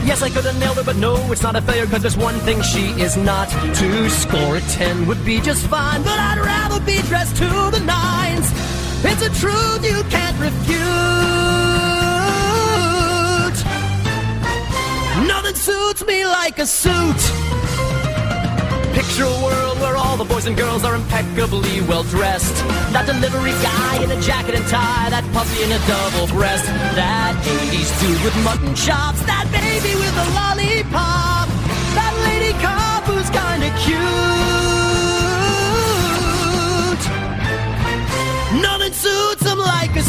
Yes, 0.05 0.21
I 0.21 0.29
could 0.29 0.45
have 0.45 0.59
nailed 0.59 0.77
her, 0.77 0.83
but 0.83 0.97
no, 0.97 1.15
it's 1.31 1.41
not 1.41 1.55
a 1.55 1.61
failure, 1.61 1.87
cause 1.87 2.01
there's 2.01 2.17
one 2.17 2.35
thing 2.41 2.61
she 2.61 2.89
is 3.01 3.17
not. 3.17 3.49
To 3.49 4.09
score 4.09 4.57
a 4.57 4.61
10 4.61 5.07
would 5.07 5.23
be 5.25 5.41
just 5.41 5.65
fine, 5.65 6.03
but 6.03 6.19
I'd 6.19 6.37
rather 6.37 6.64
be 6.79 7.01
dressed 7.03 7.35
to 7.37 7.47
the 7.71 7.79
nines. 7.85 8.47
It's 9.03 9.21
a 9.21 9.29
truth 9.39 9.85
you 9.85 10.03
can't 10.09 10.37
refute. 10.39 10.85
Nothing 15.27 15.55
suits 15.55 16.05
me 16.05 16.25
like 16.25 16.59
a 16.59 16.65
suit. 16.65 17.21
Picture 18.93 19.25
a 19.25 19.43
world 19.43 19.79
where 19.79 19.95
all 19.95 20.17
the 20.17 20.25
boys 20.25 20.45
and 20.47 20.57
girls 20.57 20.83
are 20.83 20.95
impeccably 20.95 21.81
well 21.81 22.03
dressed. 22.03 22.55
That 22.93 23.05
delivery 23.05 23.51
guy 23.61 24.03
in 24.03 24.11
a 24.11 24.19
jacket 24.21 24.55
and 24.55 24.65
tie, 24.67 25.09
that 25.09 25.23
puppy 25.33 25.63
in 25.63 25.71
a 25.71 25.79
double 25.87 26.27
breast, 26.33 26.65
that 26.95 27.35
80s 27.43 27.91
dude 28.01 28.23
with 28.23 28.35
mutton 28.43 28.73
chops, 28.73 29.21
that 29.27 29.45
baby 29.51 29.93
with 29.95 30.15
a 30.15 30.27
lollipop, 30.35 31.47
that 31.95 32.13
lady 32.23 32.53
cop 32.63 33.03
who's 33.03 33.29
kinda 33.29 33.69
cute. 33.83 34.74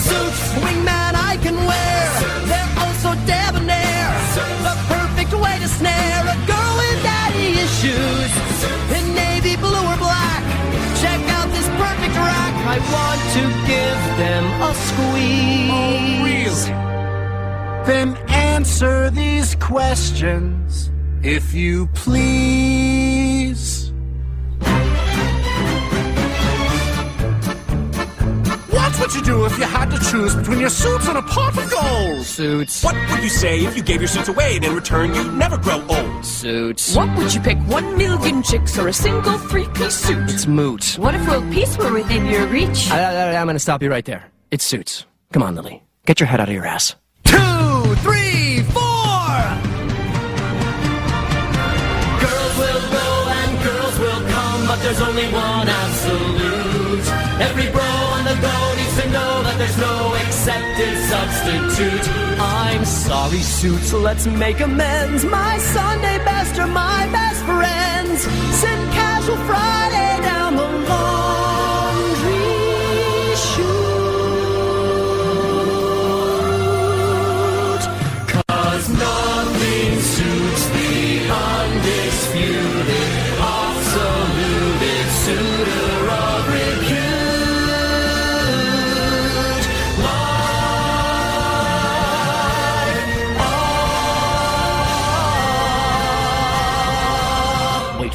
Them 0.05 0.17
like 0.17 0.33
a 0.33 0.35
suit. 0.35 0.63
Wingman 0.63 1.15
I 1.15 1.37
can 1.43 1.57
wear. 1.57 2.05
They're 2.51 2.73
also 2.85 3.11
debonair. 3.27 4.07
The 4.67 4.77
perfect 4.95 5.33
way 5.33 5.59
to 5.61 5.69
snare 5.69 6.23
a 6.23 6.37
girl 6.47 6.73
with 6.81 7.03
daddy 7.03 7.49
issues. 7.67 8.31
In 8.97 9.15
navy 9.15 9.57
blue 9.57 9.87
or 9.93 9.97
black. 9.97 10.43
Check 11.03 11.21
out 11.37 11.49
this 11.57 11.69
perfect 11.81 12.15
rack. 12.17 12.55
I 12.67 12.79
want 12.95 13.21
to 13.37 13.45
give 13.73 14.01
them 14.23 14.45
a 14.63 14.73
squeeze. 14.89 15.71
Oh, 15.73 16.25
really? 16.25 16.73
Then 17.87 18.17
answer 18.29 19.11
these 19.11 19.55
questions, 19.57 20.91
if 21.23 21.55
you 21.55 21.87
please. 21.95 23.66
What's 29.07 29.15
what 29.15 29.25
you 29.25 29.35
do 29.35 29.45
if 29.45 29.57
you 29.57 29.65
had 29.67 29.89
to 29.93 30.11
choose 30.11 30.35
between 30.35 30.59
your 30.59 30.69
suits 30.69 31.07
and 31.07 31.17
a 31.17 31.23
pot 31.23 31.57
of 31.57 31.71
gold? 31.71 32.27
Suits. 32.27 32.83
What 32.83 32.97
would 33.09 33.23
you 33.23 33.29
say 33.29 33.65
if 33.65 33.77
you 33.77 33.83
gave 33.85 34.01
your 34.01 34.09
suits 34.09 34.27
away 34.27 34.57
and 34.57 34.65
in 34.65 34.75
return 34.75 35.15
you'd 35.15 35.33
never 35.33 35.57
grow 35.57 35.81
old? 35.89 36.25
Suits. 36.25 36.97
What 36.97 37.17
would 37.17 37.33
you 37.33 37.41
pick, 37.41 37.57
one 37.69 37.97
million 37.97 38.43
chicks 38.43 38.77
or 38.81 38.89
a 38.89 38.93
single 38.93 39.39
three-piece 39.39 39.95
suit? 39.95 40.29
It's 40.29 40.49
moot. 40.49 40.97
What 40.99 41.15
if 41.15 41.25
world 41.29 41.53
peace 41.53 41.79
were 41.79 41.93
within 41.93 42.27
your 42.27 42.49
reach? 42.49 42.91
I, 42.91 42.99
I, 42.99 43.37
I'm 43.37 43.47
gonna 43.47 43.61
stop 43.61 43.81
you 43.81 43.89
right 43.89 44.05
there. 44.05 44.25
It's 44.51 44.65
suits. 44.65 45.07
Come 45.33 45.45
on, 45.45 45.55
Lily. 45.55 45.85
Get 46.05 46.19
your 46.19 46.27
head 46.27 46.41
out 46.41 46.49
of 46.49 46.55
your 46.57 46.67
ass. 46.67 46.97
Two, 47.23 47.95
three, 48.03 48.65
four! 48.75 49.39
Girls 52.27 52.59
will 52.59 52.91
go 52.91 53.29
and 53.39 53.63
girls 53.63 53.99
will 54.01 54.29
come, 54.35 54.67
but 54.67 54.83
there's 54.83 55.01
only 55.01 55.27
one 55.27 55.69
absolute. 55.69 57.07
Every 57.39 57.71
bro 57.71 57.83
on 57.83 57.85
the 57.85 57.86
to 59.01 59.11
know 59.11 59.43
that 59.43 59.57
there's 59.59 59.79
no 59.79 60.15
accepted 60.25 60.95
substitute. 61.13 62.09
I'm 62.41 62.85
sorry, 62.85 63.41
suits, 63.41 63.93
let's 63.93 64.27
make 64.27 64.61
amends. 64.61 65.25
My 65.25 65.59
Sunday 65.59 66.19
best 66.25 66.59
are 66.59 66.67
my 66.67 67.07
best 67.13 67.45
friends. 67.45 68.23
Sit 68.61 68.79
casual 68.97 69.37
Friday 69.49 70.36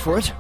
for 0.02 0.18
it. 0.18 0.34